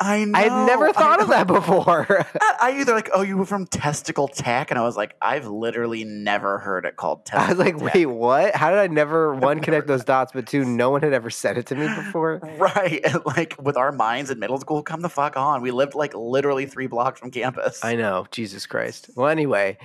[0.00, 0.38] I know.
[0.38, 2.06] I had never thought of that before.
[2.60, 6.04] I either like, oh, you were from Testicle Tech, and I was like, I've literally
[6.04, 8.54] never heard it called I was like, wait, what?
[8.54, 11.58] How did I never one connect those dots, but two, no one had ever said
[11.58, 12.40] it to me before?
[12.58, 15.62] Right, and like with our minds in middle school, come the fuck on.
[15.62, 17.84] We lived like literally three blocks from campus.
[17.84, 19.10] I know, Jesus Christ.
[19.16, 19.78] Well, anyway,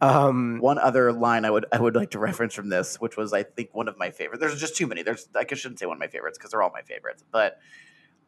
[0.00, 3.32] um, One other line I would I would like to reference from this, which was
[3.32, 4.40] I think one of my favorites.
[4.40, 5.02] There's just too many.
[5.02, 7.24] There's I shouldn't say one of my favorites because they're all my favorites.
[7.30, 7.58] But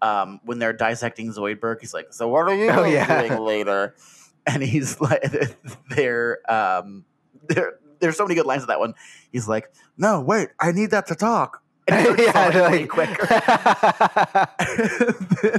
[0.03, 3.23] um, when they're dissecting Zoidberg, he's like, "So what are you Oh, yeah.
[3.29, 3.95] doing later?"
[4.47, 5.23] And he's like,
[5.91, 7.05] "There, um,
[7.49, 8.95] there, there's so many good lines of that one."
[9.31, 13.27] He's like, "No, wait, I need that to talk." And he yeah, they're like, quicker.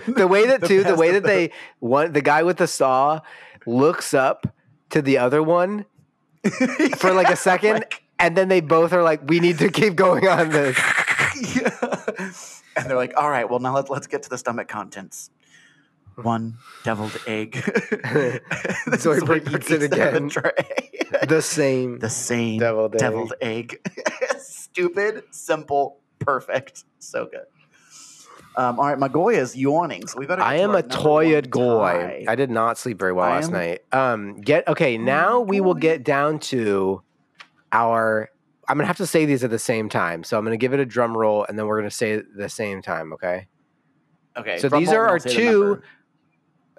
[0.08, 3.22] the way that too, the best way that they one, the guy with the saw
[3.66, 4.48] looks up
[4.90, 5.86] to the other one
[6.98, 9.96] for like a second, Like- and then they both are like, "We need to keep
[9.96, 10.78] going on this."
[11.56, 12.32] yeah.
[12.78, 15.30] And they're like, all right, well, now let's, let's get to the stomach contents.
[16.16, 17.54] One deviled egg.
[18.88, 20.30] Zoidberg eats it the again.
[20.30, 20.52] tray.
[21.28, 22.00] The same.
[22.00, 23.80] the same Deviled deviled, egg.
[23.86, 24.38] egg.
[24.40, 26.84] Stupid, simple, perfect.
[27.00, 27.46] So good.
[28.58, 30.42] Um, all right, my goy is yawning, so we better.
[30.42, 32.26] I am a one goy.
[32.28, 33.82] I did not sleep very well I last am- night.
[33.94, 34.98] Um, get okay.
[34.98, 37.02] Now we will get down to
[37.72, 38.30] our.
[38.68, 40.80] I'm gonna have to say these at the same time, so I'm gonna give it
[40.80, 43.14] a drum roll, and then we're gonna say it at the same time.
[43.14, 43.48] Okay?
[44.38, 45.84] Okay, So these are our two- number.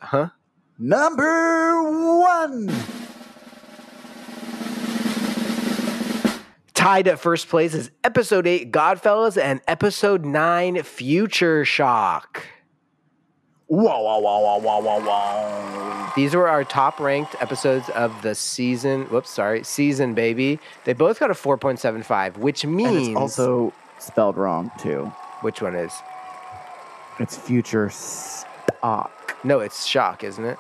[0.03, 0.29] Huh?
[0.79, 1.83] Number
[2.19, 2.69] one.
[6.83, 12.45] Tied at first place is episode eight, Godfellas, and episode nine, Future Shock.
[13.69, 16.13] Whoa, whoa, whoa, whoa, whoa, whoa, whoa.
[16.17, 19.05] These were our top ranked episodes of the season.
[19.05, 20.59] Whoops, sorry, season, baby.
[20.85, 25.05] They both got a 4.75, which means it's also spelled wrong too.
[25.43, 25.93] which one is?
[27.21, 29.37] It's future stock.
[29.45, 30.59] No, it's Shock, isn't it?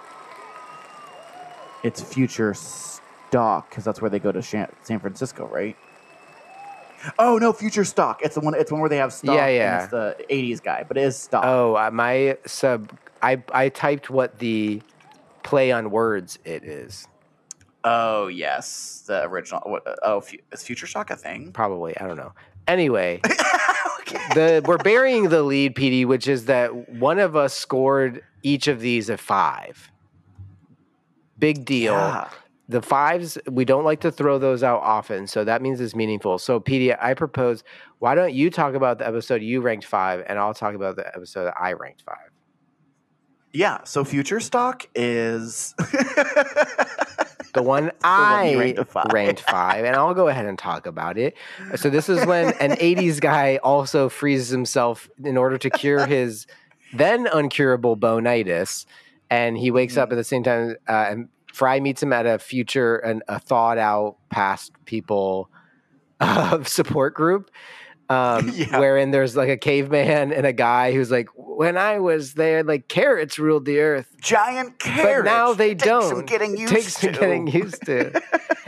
[1.82, 4.68] It's future stock because that's where they go to San
[5.00, 5.76] Francisco, right?
[7.18, 8.20] Oh no, future stock.
[8.22, 8.54] It's the one.
[8.54, 9.34] It's one where they have stock.
[9.36, 9.82] Yeah, yeah.
[9.82, 11.44] it's the '80s guy, but it is stock.
[11.46, 12.90] Oh, uh, my sub.
[13.22, 14.82] I I typed what the
[15.42, 17.06] play on words it is.
[17.84, 19.60] Oh yes, the original.
[19.64, 19.86] What?
[19.86, 21.52] uh, Oh, fu- is future stock a thing?
[21.52, 22.32] Probably, I don't know.
[22.68, 23.20] Anyway,
[24.00, 24.18] okay.
[24.34, 28.78] the we're burying the lead, PD, which is that one of us scored each of
[28.80, 29.90] these a five.
[31.38, 31.94] Big deal.
[31.94, 32.28] Yeah.
[32.72, 36.38] The fives, we don't like to throw those out often, so that means it's meaningful.
[36.38, 37.62] So, PD, I propose,
[37.98, 41.06] why don't you talk about the episode you ranked five, and I'll talk about the
[41.06, 42.30] episode that I ranked five.
[43.52, 43.84] Yeah.
[43.84, 45.74] So future stock is.
[47.52, 49.06] The one one I you ranked five.
[49.12, 51.36] ranked five, and I'll go ahead and talk about it.
[51.76, 56.46] So this is when an '80s guy also freezes himself in order to cure his
[56.94, 58.86] then uncurable bonitis,
[59.28, 60.02] and he wakes Mm-hmm.
[60.02, 60.76] up at the same time.
[60.88, 65.50] Uh, and Fry meets him at a future and a thawed out past people
[66.20, 67.50] uh, support group.
[68.08, 68.78] Um, Yeah.
[68.78, 72.88] wherein there's like a caveman and a guy who's like, when I was there, like
[72.88, 74.14] carrots ruled the earth.
[74.20, 75.22] Giant carrots.
[75.22, 76.08] But now they takes don't.
[76.08, 77.00] Some getting It used takes to.
[77.00, 78.20] some getting used to.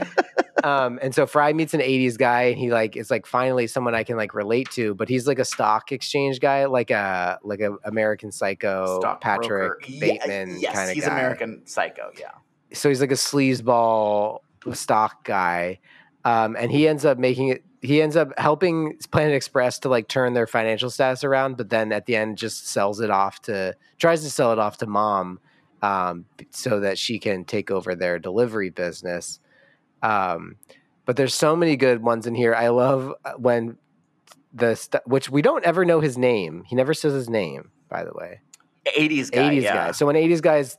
[0.63, 3.93] um, and so Fry meets an '80s guy, and he like is like finally someone
[3.93, 4.95] I can like relate to.
[4.95, 9.77] But he's like a stock exchange guy, like a like a American Psycho, Stockbroker.
[9.81, 10.93] Patrick Ye- Bateman yes, kind of guy.
[10.95, 11.19] he's guy.
[11.19, 12.11] American Psycho.
[12.19, 12.31] Yeah.
[12.75, 14.39] So he's like a sleazeball
[14.73, 15.79] stock guy,
[16.23, 20.07] um, and he ends up making it he ends up helping Planet Express to like
[20.07, 23.75] turn their financial status around, but then at the end just sells it off to
[23.99, 25.39] tries to sell it off to mom
[25.81, 29.39] um, so that she can take over their delivery business.
[30.01, 30.55] Um,
[31.05, 32.55] but there's so many good ones in here.
[32.55, 33.77] I love uh, when
[34.53, 36.63] the st- which we don't ever know his name.
[36.65, 38.41] He never says his name, by the way.
[38.85, 39.55] 80s guy.
[39.55, 39.73] 80s yeah.
[39.73, 39.91] guy.
[39.91, 40.77] So when 80s guys,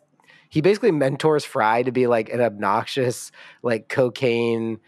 [0.48, 3.32] he basically mentors Fry to be like an obnoxious,
[3.62, 4.78] like cocaine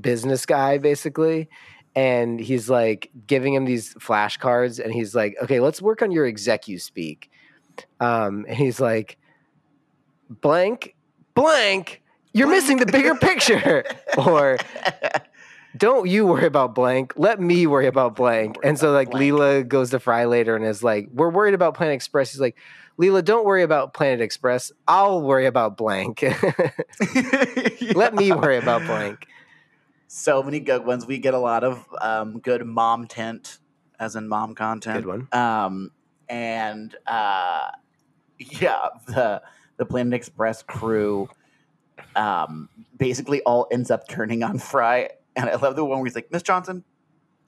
[0.00, 1.48] business guy, basically.
[1.94, 6.30] And he's like giving him these flashcards, and he's like, "Okay, let's work on your
[6.30, 7.30] execu speak."
[8.00, 9.18] Um, and he's like,
[10.30, 10.94] "Blank,
[11.34, 12.02] blank,
[12.32, 13.84] you're missing the bigger picture,"
[14.18, 14.58] or
[15.76, 17.14] don't you worry about blank.
[17.16, 18.56] Let me worry about blank.
[18.56, 19.32] Worry And so like blank.
[19.32, 22.32] Leela goes to Fry later and is like, We're worried about Planet Express.
[22.32, 22.56] He's like,
[23.00, 24.72] Leela, don't worry about Planet Express.
[24.88, 26.22] I'll worry about blank.
[27.94, 29.26] Let me worry about blank.
[30.08, 31.06] so many good ones.
[31.06, 33.58] We get a lot of um, good mom tent,
[34.00, 35.04] as in mom content.
[35.04, 35.28] Good one.
[35.30, 35.92] Um,
[36.28, 37.70] and uh,
[38.38, 39.42] yeah, the
[39.76, 41.28] the Planet Express crew
[42.16, 45.10] um, basically all ends up turning on Fry.
[45.36, 46.82] And I love the one where he's like, Miss Johnson,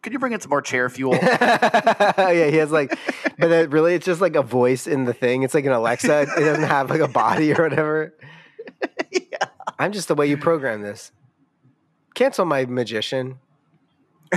[0.02, 1.14] could you bring in some more chair fuel?
[1.22, 2.96] yeah, he has like,
[3.38, 5.42] but it really, it's just like a voice in the thing.
[5.42, 6.22] It's like an Alexa.
[6.22, 8.14] It doesn't have like a body or whatever.
[9.10, 9.20] yeah.
[9.78, 11.12] I'm just the way you program this.
[12.14, 13.38] Cancel my magician.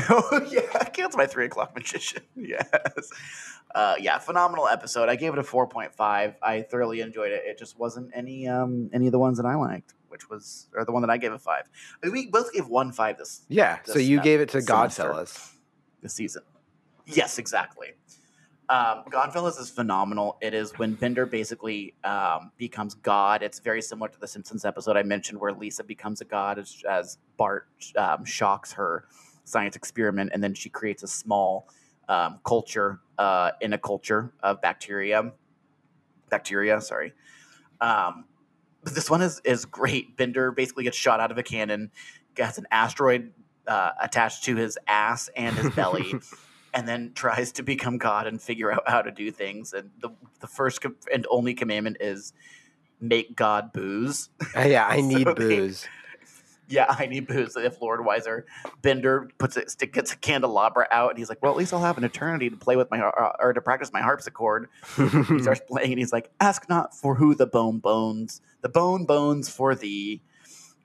[0.09, 2.23] Oh yeah, cancel my three o'clock magician.
[2.35, 3.11] Yes,
[3.75, 5.07] uh, yeah, phenomenal episode.
[5.07, 6.33] I gave it a four point five.
[6.41, 7.43] I thoroughly enjoyed it.
[7.45, 10.83] It just wasn't any um any of the ones that I liked, which was or
[10.83, 11.65] the one that I gave a five.
[12.01, 13.77] I mean, we both gave one five this Yeah.
[13.83, 14.61] So you gave it to.
[14.61, 15.52] Godfellas.
[16.03, 16.43] This season.
[17.05, 17.93] Yes, exactly.
[18.69, 20.37] Um, Godfellas is phenomenal.
[20.41, 23.43] It is when Bender basically um, becomes God.
[23.43, 26.81] It's very similar to the Simpsons episode I mentioned where Lisa becomes a god as,
[26.89, 29.05] as Bart um, shocks her
[29.43, 31.67] science experiment, and then she creates a small
[32.07, 35.33] um, culture uh, in a culture of bacteria.
[36.29, 37.13] Bacteria, sorry.
[37.81, 38.25] Um,
[38.83, 40.15] but this one is is great.
[40.15, 41.91] Bender basically gets shot out of a cannon,
[42.35, 43.31] gets an asteroid
[43.67, 46.13] uh, attached to his ass and his belly,
[46.73, 49.73] and then tries to become God and figure out how to do things.
[49.73, 50.09] And the
[50.39, 52.33] the first com- and only commandment is
[52.99, 54.29] make God booze.
[54.55, 55.85] Uh, yeah, I So need they- booze.
[56.69, 57.55] yeah, I need booze.
[57.57, 58.43] If Lord Weiser
[58.81, 61.81] Bender puts it, stick, gets a candelabra out, and he's like, "Well, at least I'll
[61.81, 65.61] have an eternity to play with my har- or to practice my harpsichord." he starts
[65.67, 69.75] playing, and he's like, "Ask not for who the bone bones, the bone bones for
[69.75, 70.21] thee."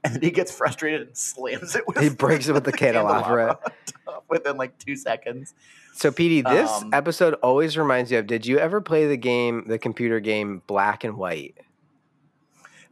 [0.05, 1.99] And then he gets frustrated and slams it with.
[1.99, 3.59] He breaks it with the candelabra.
[3.65, 3.73] on
[4.07, 5.55] top within like two seconds.
[5.95, 8.27] So, PD, this Um, episode always reminds you of.
[8.29, 11.57] Did you ever play the game, the computer game Black and White?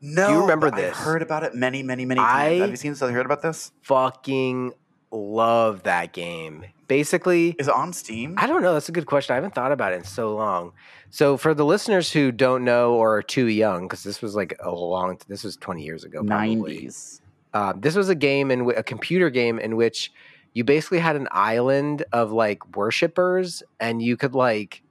[0.03, 0.91] No, you remember this?
[0.97, 2.31] I've heard about it many, many, many times.
[2.31, 3.01] I- Have you seen this?
[3.01, 3.73] Have you heard about this?
[3.83, 4.73] Fucking
[5.17, 6.65] love that game.
[6.89, 8.35] Basically, Is it on Steam?
[8.39, 8.73] I don't know.
[8.73, 9.33] That's a good question.
[9.33, 10.73] I haven't thought about it in so long.
[11.11, 14.57] So, for the listeners who don't know or are too young, because this was like
[14.61, 16.55] a long, this was 20 years ago, probably.
[16.57, 17.21] Nineties.
[17.53, 20.13] Uh, this was a game in whi- a computer game in which
[20.53, 24.83] you basically had an island of like worshippers, and you could like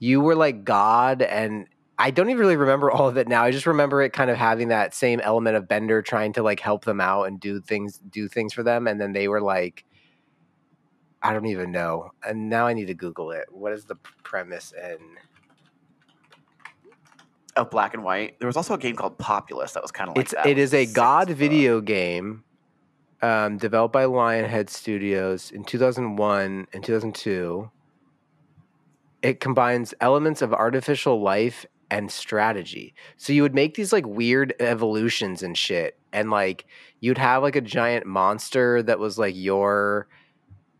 [0.00, 1.66] you were like God, and
[1.98, 3.42] I don't even really remember all of it now.
[3.42, 6.60] I just remember it kind of having that same element of Bender trying to like
[6.60, 9.84] help them out and do things do things for them, and then they were like.
[11.20, 12.12] I don't even know.
[12.24, 13.46] And now I need to Google it.
[13.50, 15.00] What is the premise and
[17.58, 18.38] of black and white.
[18.38, 20.46] There was also a game called Populous that was kind of like it's that.
[20.46, 22.44] it is a God video game
[23.20, 27.70] um, developed by Lionhead Studios in 2001 and 2002.
[29.20, 32.94] It combines elements of artificial life and strategy.
[33.16, 36.66] So you would make these like weird evolutions and shit, and like
[37.00, 40.08] you'd have like a giant monster that was like your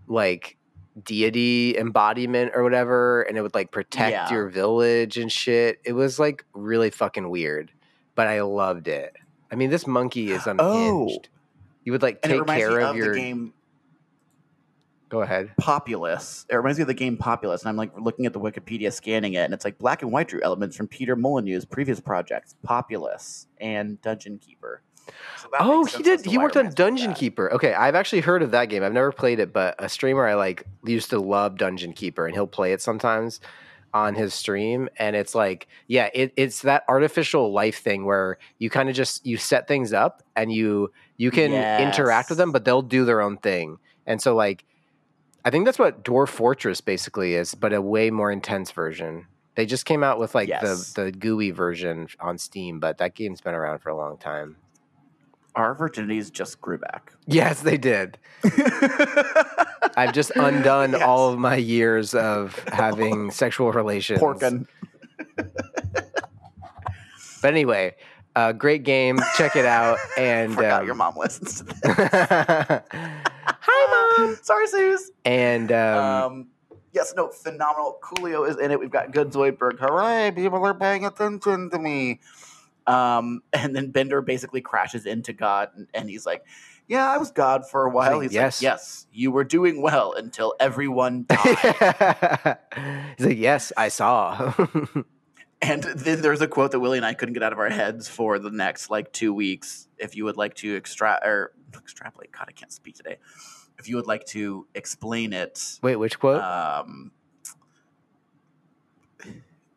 [0.07, 0.57] like
[1.05, 4.31] deity embodiment or whatever, and it would like protect Yeah.
[4.33, 5.79] your village and shit.
[5.85, 7.71] It was like really fucking weird,
[8.15, 9.15] but I loved it.
[9.51, 10.51] I mean, this monkey is Oh.
[10.51, 11.29] unhinged.
[11.85, 13.15] You would like take care of of your.
[13.15, 13.55] game
[15.09, 15.51] Go ahead.
[15.59, 16.45] Populous.
[16.51, 19.35] It reminds me of the game Populous, and I'm like looking at the Wikipedia, scanning
[19.35, 23.47] it, and it's like black and white drew elements from Peter Molyneux's previous projects, Populous
[23.59, 24.83] and Dungeon Keeper.
[25.39, 26.25] So Oh, he did.
[26.27, 27.15] He worked on reminds me of Dungeon.
[27.15, 27.53] Keeper.
[27.55, 28.83] Okay, I've actually heard of that game.
[28.83, 32.35] I've never played it, but a streamer I like used to love Dungeon Keeper, and
[32.35, 33.41] he'll play it sometimes
[33.95, 34.91] on his stream.
[34.99, 39.25] And it's like, yeah, it, it's that artificial life thing where you kind of just
[39.25, 43.23] you set things up and you you can interact with them, but they'll do their
[43.23, 43.79] own thing.
[44.07, 44.65] And so, like,
[45.45, 49.26] I think that's what Dwarf Fortress basically is, but a way more intense version.
[49.55, 50.93] They just came out with like Yes.
[50.93, 54.57] the the GUI version on Steam, but that game's been around for a long time.
[55.55, 57.12] Our virginities just grew back.
[57.26, 58.18] Yes, they did.
[59.97, 61.03] I've just undone Yes.
[61.03, 64.20] all of my years of having sexual relations.
[64.20, 64.66] Porkin.
[67.43, 67.95] But anyway,
[68.36, 69.18] uh, great game.
[69.36, 69.99] Check it out.
[70.16, 73.28] And um, your mom listens to this.
[73.61, 74.37] Hi, mom.
[74.43, 75.11] Sorry, Suze.
[75.25, 76.47] And um, Um,
[76.93, 77.99] yes, no, phenomenal.
[78.03, 78.79] Coolio is in it.
[78.81, 79.79] We've got good Zoidberg.
[79.79, 80.33] Hooray!
[80.35, 82.21] People are paying attention to me.
[82.87, 86.45] Um, and then Bender basically crashes into God, and, and he's like,
[86.87, 90.15] "Yeah, I was God for a while." He's "Yes." like, "Yes, you were doing well
[90.15, 92.57] until everyone died."
[93.19, 94.55] he's like, yes, I saw.
[95.61, 98.09] and then there's a quote that Willie and I couldn't get out of our heads
[98.09, 99.87] for the next like two weeks.
[99.99, 103.19] If you would like to extract or extrapolate, God, I can't speak today.
[103.79, 106.43] If you would like to explain it, Wait, which quote?
[106.43, 107.12] um,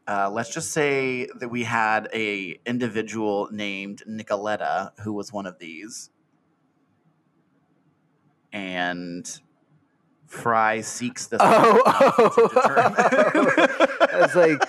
[0.08, 5.60] uh, let's just say that we had a individual named Nicoletta who was one of
[5.60, 6.10] these,
[8.52, 9.40] and
[10.28, 11.40] Fry seeks this.
[11.44, 13.48] oh, oh.
[14.14, 14.62] it's like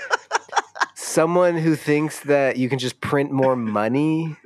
[0.94, 4.36] someone who thinks that you can just print more money.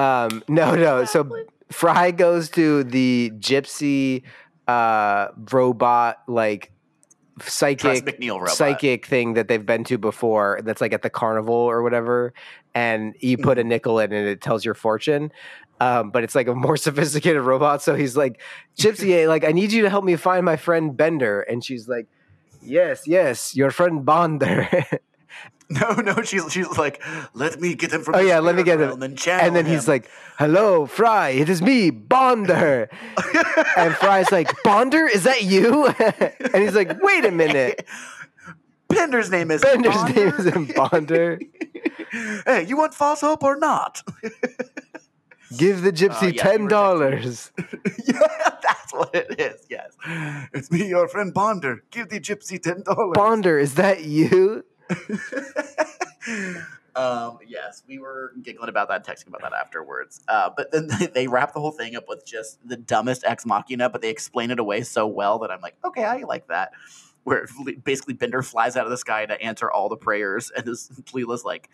[0.00, 1.04] Um, no, no.
[1.04, 1.28] So
[1.70, 4.22] Fry goes to the gypsy
[4.66, 6.72] uh, robot, like
[7.42, 8.50] psychic robot.
[8.50, 12.34] psychic thing that they've been to before that's like at the carnival or whatever
[12.74, 13.60] and you put Mm-hmm.
[13.60, 15.32] a nickel in and it tells your fortune
[15.80, 18.42] um, but it's like a more sophisticated robot so he's like
[18.76, 22.06] gypsy like i need you to help me find my friend bender and she's like
[22.62, 24.68] yes yes your friend bonder
[25.80, 27.00] No, no, she's she's like,
[27.32, 28.16] let me get him from.
[28.16, 29.02] Oh, yeah, let me get him.
[29.02, 32.88] And, channel and then he's like hello fry it is me bonder
[33.76, 37.86] and fry's like bonder is that you and he's like wait a minute
[38.88, 40.14] Bender's name is bender's Bonder.
[40.14, 41.38] name isn't bonder
[42.46, 44.02] hey, you want false hope or not?
[45.56, 47.52] give the gypsy yeah, ten dollars.
[48.06, 48.18] yeah,
[48.62, 49.66] that's what it is.
[49.68, 49.96] Yes,
[50.52, 51.84] it's me, your friend Bonder.
[51.90, 53.12] Give the gypsy ten dollars.
[53.14, 54.64] Bonder, is that you?
[56.96, 60.20] um, yes, we were giggling about that, texting about that afterwards.
[60.28, 63.46] Uh, but then they, they wrap the whole thing up with just the dumbest ex
[63.46, 66.72] machina, but they explain it away so well that I'm like, okay, I like that.
[67.24, 67.46] Where
[67.84, 71.44] basically Bender flies out of the sky to answer all the prayers, and this Leela's
[71.44, 71.68] like,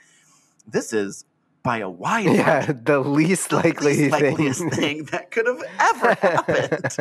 [0.66, 1.24] "This is
[1.62, 4.10] by a wide Yeah, margin the least the likely thing.
[4.10, 6.96] likeliest thing that could have ever happened."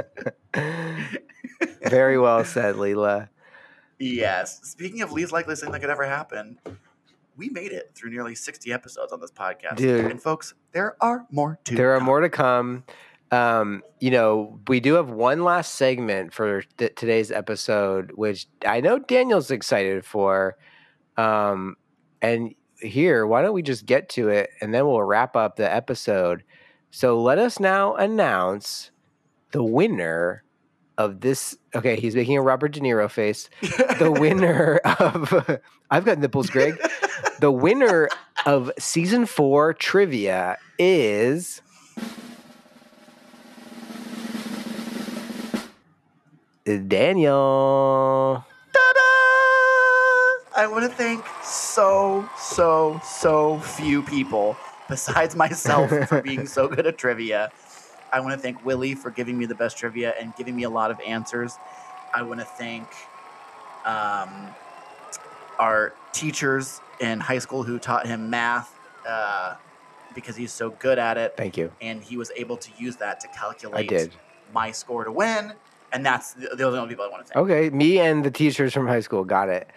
[1.90, 3.30] Very well said, Leela.
[4.00, 4.60] Yes.
[4.64, 6.60] Speaking of least likeliest thing that could ever happen,
[7.38, 9.78] we made it through nearly 60 episodes on this podcast.
[9.78, 10.12] Dude.
[10.12, 12.06] And folks, there are more to There are come.
[12.06, 12.84] more to come.
[13.32, 18.82] Um, you know, we do have one last segment for th- today's episode, which I
[18.82, 20.56] know Daniel's excited for.
[21.18, 21.76] Um,
[22.22, 25.72] and here, why don't we just get to it and then we'll wrap up the
[25.74, 26.44] episode.
[26.92, 28.92] So let us now announce
[29.52, 30.44] the winner
[30.98, 31.58] of this.
[31.74, 33.50] Okay, he's making a Robert De Niro face.
[34.00, 35.60] The winner of
[35.92, 36.78] I've got nipples, Greg.
[37.40, 38.10] The winner
[38.46, 41.62] of season four trivia is
[46.66, 48.44] Daniel.
[48.74, 50.62] Ta-da!
[50.62, 54.58] I want to thank so, so, so few people
[54.90, 57.52] besides myself for being so good at trivia.
[58.16, 60.70] I want to thank Willie for giving me the best trivia and giving me a
[60.70, 61.58] lot of answers.
[62.14, 62.88] I want to thank
[63.84, 64.48] um,
[65.60, 68.74] our teachers in high school who taught him math
[69.06, 69.56] uh,
[70.14, 71.36] because he's so good at it.
[71.36, 71.74] Thank you.
[71.82, 74.12] And he was able to use that to calculate
[74.54, 75.52] my score to win.
[75.92, 77.50] And that's the, those are the only people I want to thank.
[77.50, 79.70] Okay, me and the teachers from high school got it.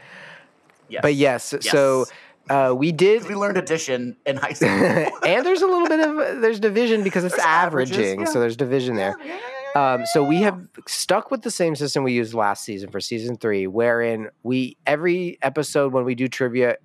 [0.89, 1.03] Yes.
[1.03, 2.07] But yes, so
[2.51, 3.27] uh, we did.
[3.29, 4.69] we learned addition in high school.
[5.27, 8.27] and there's a little bit of there's division because it's There's averaging, yeah.
[8.27, 9.17] so there's division there.
[9.25, 9.39] Yeah,
[9.75, 13.01] yeah, Um, so we have stuck with the same system we used last season for
[13.01, 16.77] season three, wherein we every episode when we do trivia,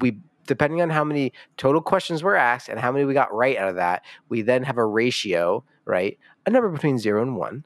[0.00, 3.56] we depending on how many total questions were asked and how many we got right
[3.56, 6.18] out of that, we then have a ratio, right?
[6.44, 7.64] A number between zero and one.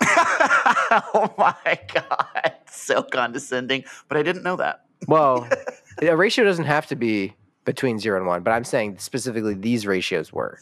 [0.02, 3.84] oh my god, so condescending.
[4.08, 4.84] But I didn't know that.
[5.06, 5.48] Well,
[6.02, 7.34] a ratio doesn't have to be
[7.64, 10.58] between zero and one, but I'm saying specifically these ratios were.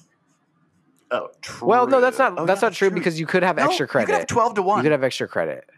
[1.11, 1.67] Oh, true.
[1.69, 3.85] Well, no, that's not Oh, that's yeah, not true, because you could have No, extra
[3.85, 4.29] You could have credit.
[4.29, 4.79] twelve to one.
[4.79, 5.69] You could have extra credit.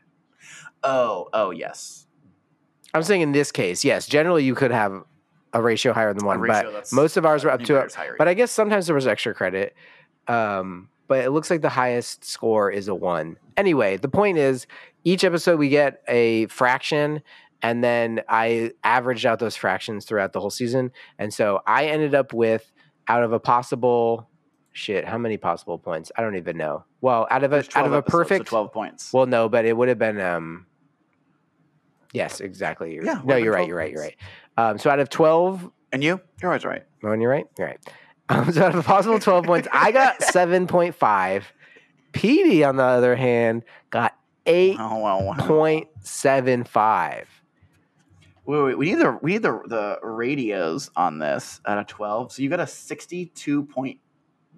[0.83, 2.07] oh, oh yes.
[2.93, 4.07] I'm saying in this case, yes.
[4.09, 5.05] Generally, you could have
[5.53, 7.89] a ratio higher than one, but most of ours were up to.
[7.95, 9.75] higher, But I guess sometimes there was extra credit.
[10.27, 13.37] Um, but it looks like the highest score is a one.
[13.57, 14.67] Anyway, the point is,
[15.05, 17.23] each episode we get a fraction,
[17.63, 22.15] and then I averaged out those fractions throughout the whole season, and so I ended
[22.15, 22.71] up with
[23.09, 24.29] out of a possible
[24.73, 25.05] shit.
[25.05, 26.13] How many possible points?
[26.17, 26.85] I don't even know.
[27.01, 28.47] Well, out of a out of a perfect.
[28.47, 29.13] 12 points.
[29.13, 30.21] Well, no, but it would have been.
[30.21, 30.67] um
[32.13, 32.95] Yes, exactly.
[32.95, 33.69] You're, Yeah, no, you're right.
[33.69, 33.93] You're right.
[33.93, 34.17] You're right.
[34.57, 36.21] Um, so out of twelve, and you?
[36.43, 36.83] You're always right.
[37.03, 37.47] Moan, you're right.
[37.57, 37.79] You're right.
[38.29, 41.53] Um, so out of a possible twelve points, I got seven point five.
[42.13, 45.35] Petey, on the other hand, got eight Oh, wow, wow.
[45.39, 47.29] point seven five.
[48.51, 52.33] Wait, wait, we need the we need the the radios on this out of twelve.
[52.33, 54.01] So you got a sixty two point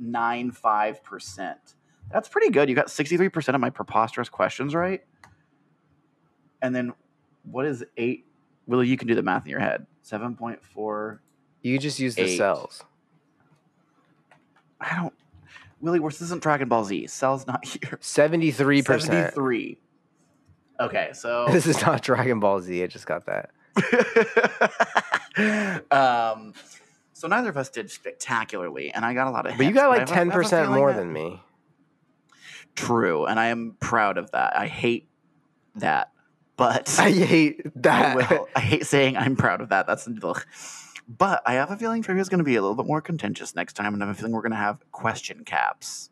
[0.00, 1.74] nine five percent.
[2.10, 2.70] That's pretty good.
[2.70, 5.02] You got sixty three percent of my preposterous questions right.
[6.62, 6.94] And then
[7.42, 8.24] what is eight?
[8.66, 9.86] Willie, you can do the math in your head.
[10.00, 11.20] Seven point four.
[11.60, 12.82] You just use the cells.
[14.80, 15.12] I don't.
[15.82, 17.08] Willie, this isn't Dragon Ball Z.
[17.08, 17.98] Cell's not here.
[18.00, 19.12] Seventy three percent.
[19.12, 19.78] Seventy three.
[20.80, 22.82] Okay, so This is not Dragon Ball Z.
[22.82, 23.50] I just got that.
[25.90, 26.52] um,
[27.12, 29.56] so neither of us did spectacularly, and I got a lot of.
[29.56, 31.40] But you got like I ten percent more than me.
[32.74, 34.56] True, and I am proud of that.
[34.56, 35.08] I hate
[35.76, 36.12] that,
[36.56, 38.16] but I hate I that.
[38.16, 38.48] will.
[38.56, 39.86] I hate saying I'm proud of that.
[39.86, 40.44] That's ugh.
[41.08, 43.54] but I have a feeling trivia is going to be a little bit more contentious
[43.54, 46.10] next time, and I have a feeling we're going to have question caps.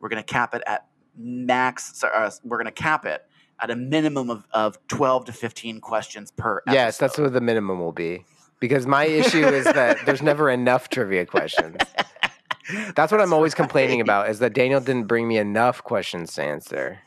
[0.00, 1.98] We're going to cap it at max.
[1.98, 3.24] Sorry, uh, we're going to cap it
[3.62, 6.62] at a minimum of, of twelve to fifteen questions per.
[6.66, 8.24] yes, that's what the minimum will be.
[8.60, 11.76] Because my issue is that there's never enough trivia questions.
[12.94, 16.42] That's what I'm always complaining about is that Daniel didn't bring me enough questions to
[16.42, 17.00] answer.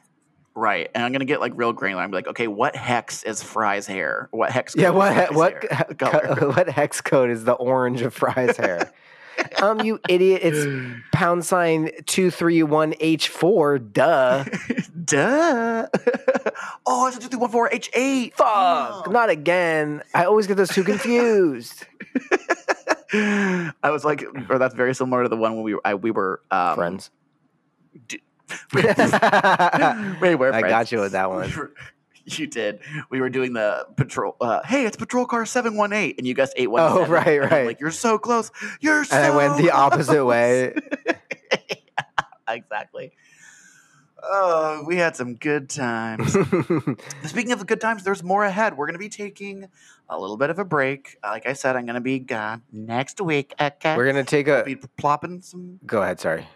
[0.58, 2.02] Right, and I'm gonna get like real granular.
[2.02, 4.30] I'm like, okay, what hex is Fry's hair?
[4.32, 4.74] What hex?
[4.76, 5.84] Yeah, code what what hair?
[5.98, 6.36] color?
[6.54, 8.90] what hex code is the orange of Fry's hair?
[9.62, 10.42] um, you idiot!
[10.44, 10.66] It's
[11.12, 13.80] pound sign two three one H four.
[13.80, 14.46] Duh.
[15.04, 15.88] Duh.
[16.86, 18.36] oh, it's a two three one four H eight.
[18.36, 19.10] Fuck!
[19.12, 20.04] Not again.
[20.14, 21.86] I always get those two confused.
[23.14, 26.12] I was like, or that's very similar to the one when we were, I, we
[26.12, 27.12] were um, Friends.
[28.74, 29.14] we were friends.
[29.22, 31.56] I got you with that We one.
[31.56, 31.74] were-
[32.28, 32.80] you did.
[33.12, 34.36] We were doing the patrol.
[34.42, 36.82] Uh, hey, it's patrol car seven one eight, and you guessed eight one.
[36.82, 37.68] Oh, right, right.
[37.68, 38.50] Like you're so close.
[38.80, 39.16] You're so.
[39.16, 40.74] And I went the opposite close." way.
[42.48, 43.12] exactly.
[44.28, 46.34] Oh, we had some good times.
[47.24, 48.76] Speaking of the good times, there's more ahead.
[48.78, 49.68] We're going to be taking
[50.10, 51.18] a little bit of a break.
[51.24, 53.54] Uh, like I said, I'm going to be gone next week.
[53.60, 53.96] Okay.
[53.96, 54.64] We're gonna take We'll a.
[54.64, 55.80] be plopping some.
[55.86, 56.20] Go ahead.
[56.20, 56.48] Sorry.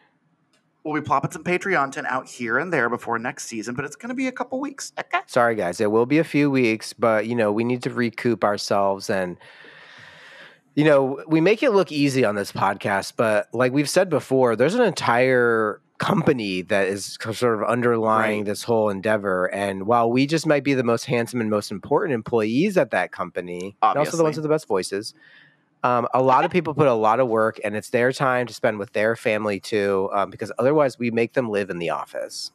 [0.84, 3.96] We'll be plopping some Patreon content out here and there before next season, but it's
[3.96, 4.94] going to be a couple weeks.
[5.00, 5.20] Okay.
[5.28, 5.82] Sorry, guys.
[5.82, 9.38] It will be a few weeks, but you know we need to recoup ourselves and.
[10.76, 14.56] You know, we make it look easy on this podcast, but like we've said before,
[14.56, 18.46] there's an entire company that is sort of underlying Right.
[18.46, 19.46] this whole endeavor.
[19.54, 23.12] And while we just might be the most handsome and most important employees at that
[23.12, 25.14] company, and also the ones with the best voices,
[25.84, 28.54] um, a lot of people put a lot of work, and it's their time to
[28.54, 32.52] spend with their family too, um, because otherwise we make them live in the office.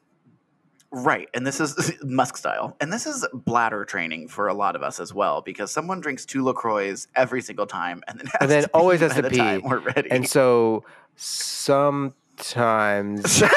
[0.90, 1.28] Right.
[1.34, 2.76] And this is Musk style.
[2.80, 6.24] And this is bladder training for a lot of us as well, because someone drinks
[6.24, 9.58] two LaCroix every single time and then, has And then to always has to pee.
[9.58, 10.10] We're ready.
[10.10, 10.84] And so
[12.38, 13.42] sometimes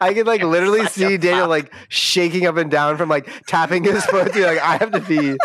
[0.00, 4.04] I could like literally see Daniel like shaking up and down from like tapping his
[4.10, 4.32] foot.
[4.32, 5.36] To, like I have to pee.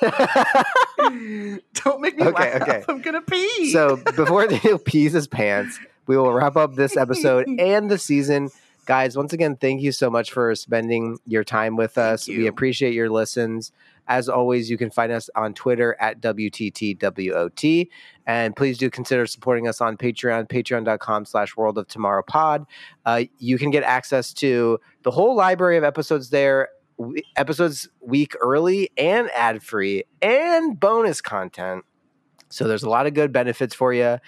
[1.74, 2.62] Don't make me Okay, laugh.
[2.62, 2.84] okay.
[2.88, 3.72] I'm going to pee.
[3.72, 8.50] so before Daniel pees his pants, we will wrap up this episode and the season.
[8.86, 12.26] Guys, once again, thank you so much for spending your time with us.
[12.28, 13.72] We appreciate your listens.
[14.10, 17.88] As always, you can find us on Twitter at WTTWOT.
[18.26, 22.66] And please do consider supporting us on Patreon, patreon.com slash world of tomorrow pod.
[23.06, 28.34] Uh, you can get access to the whole library of episodes there, w- episodes week
[28.40, 31.84] early and ad free and bonus content.
[32.48, 34.18] So there's a lot of good benefits for you.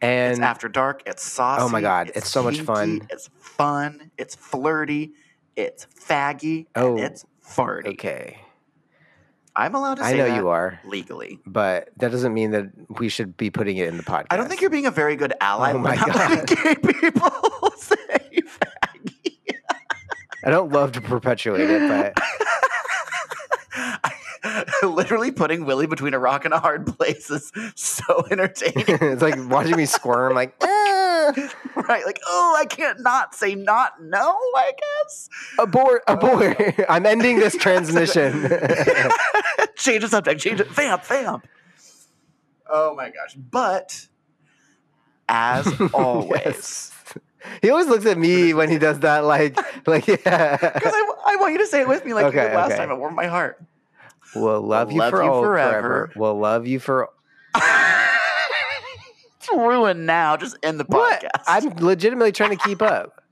[0.00, 1.02] And it's after dark.
[1.06, 1.60] It's saucy.
[1.64, 3.08] Oh my God, it's so much fun.
[3.10, 4.12] It's fun.
[4.16, 5.10] It's flirty.
[5.56, 6.66] It's faggy.
[6.76, 7.88] Oh, and it's farty.
[7.88, 8.38] okay,
[9.58, 11.40] I'm allowed to say I know you are, legally.
[11.44, 14.26] but that doesn't mean that we should be putting it in the podcast.
[14.30, 15.72] I don't think you're being a very good ally.
[15.72, 16.46] Oh my God.
[16.46, 17.96] gay people say
[18.36, 19.36] faggy.
[20.44, 22.16] I don't love to perpetuate it, but
[24.82, 28.84] Literally putting Willie between a rock and a hard place is so entertaining.
[28.88, 30.34] it's like watching me squirm.
[30.34, 30.77] Like, "Ah,
[31.88, 32.04] right?
[32.04, 35.28] Like, oh, I can't not say not no, I guess.
[35.58, 36.58] abort, abort!
[36.88, 38.42] I'm ending this transmission.
[39.76, 40.68] change the subject, change it.
[40.68, 41.46] Vamp, vamp.
[42.70, 43.34] Oh my gosh.
[43.34, 44.08] But
[45.28, 46.92] as always, Yes.
[47.62, 49.56] He always looks at me when he does that, like,
[49.86, 50.56] like, yeah.
[50.56, 52.76] because I, I want you to say it with me like you did last okay.
[52.76, 52.90] time.
[52.90, 53.62] It warmed my heart.
[54.34, 55.70] We'll love you, love for you forever.
[55.70, 56.12] forever.
[56.16, 57.08] We'll love you for.
[59.50, 60.36] It's ruined now.
[60.36, 61.22] Just end the What?
[61.22, 61.44] podcast.
[61.46, 63.22] I'm legitimately trying to keep up.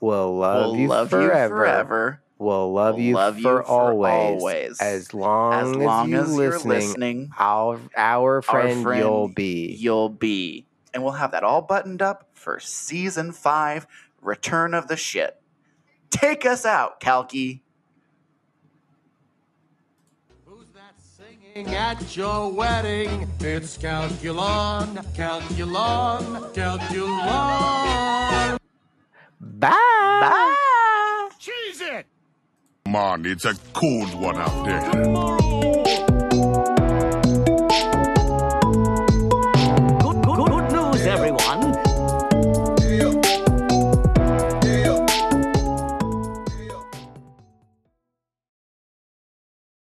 [0.00, 1.54] We'll love we'll you love forever.
[1.54, 2.22] you forever.
[2.38, 4.80] We'll love We'll you, love for, you for always, always.
[4.80, 9.28] As long As as, long you as you're listening, listening, our, our friend, friend you'll
[9.28, 9.76] be.
[9.78, 10.66] you'll be.
[10.94, 13.86] And we'll have that all buttoned up for season five,
[14.22, 15.36] Return of the Shit.
[16.08, 17.62] Take us out, Kalki.
[21.56, 23.28] At your wedding?
[23.40, 28.58] It's Calculon, Calculon, Calculon.
[29.40, 31.28] Bye.
[31.38, 32.06] Cheese it!
[32.84, 34.90] Come on, it's a cold one out there.
[34.90, 35.49] Tomorrow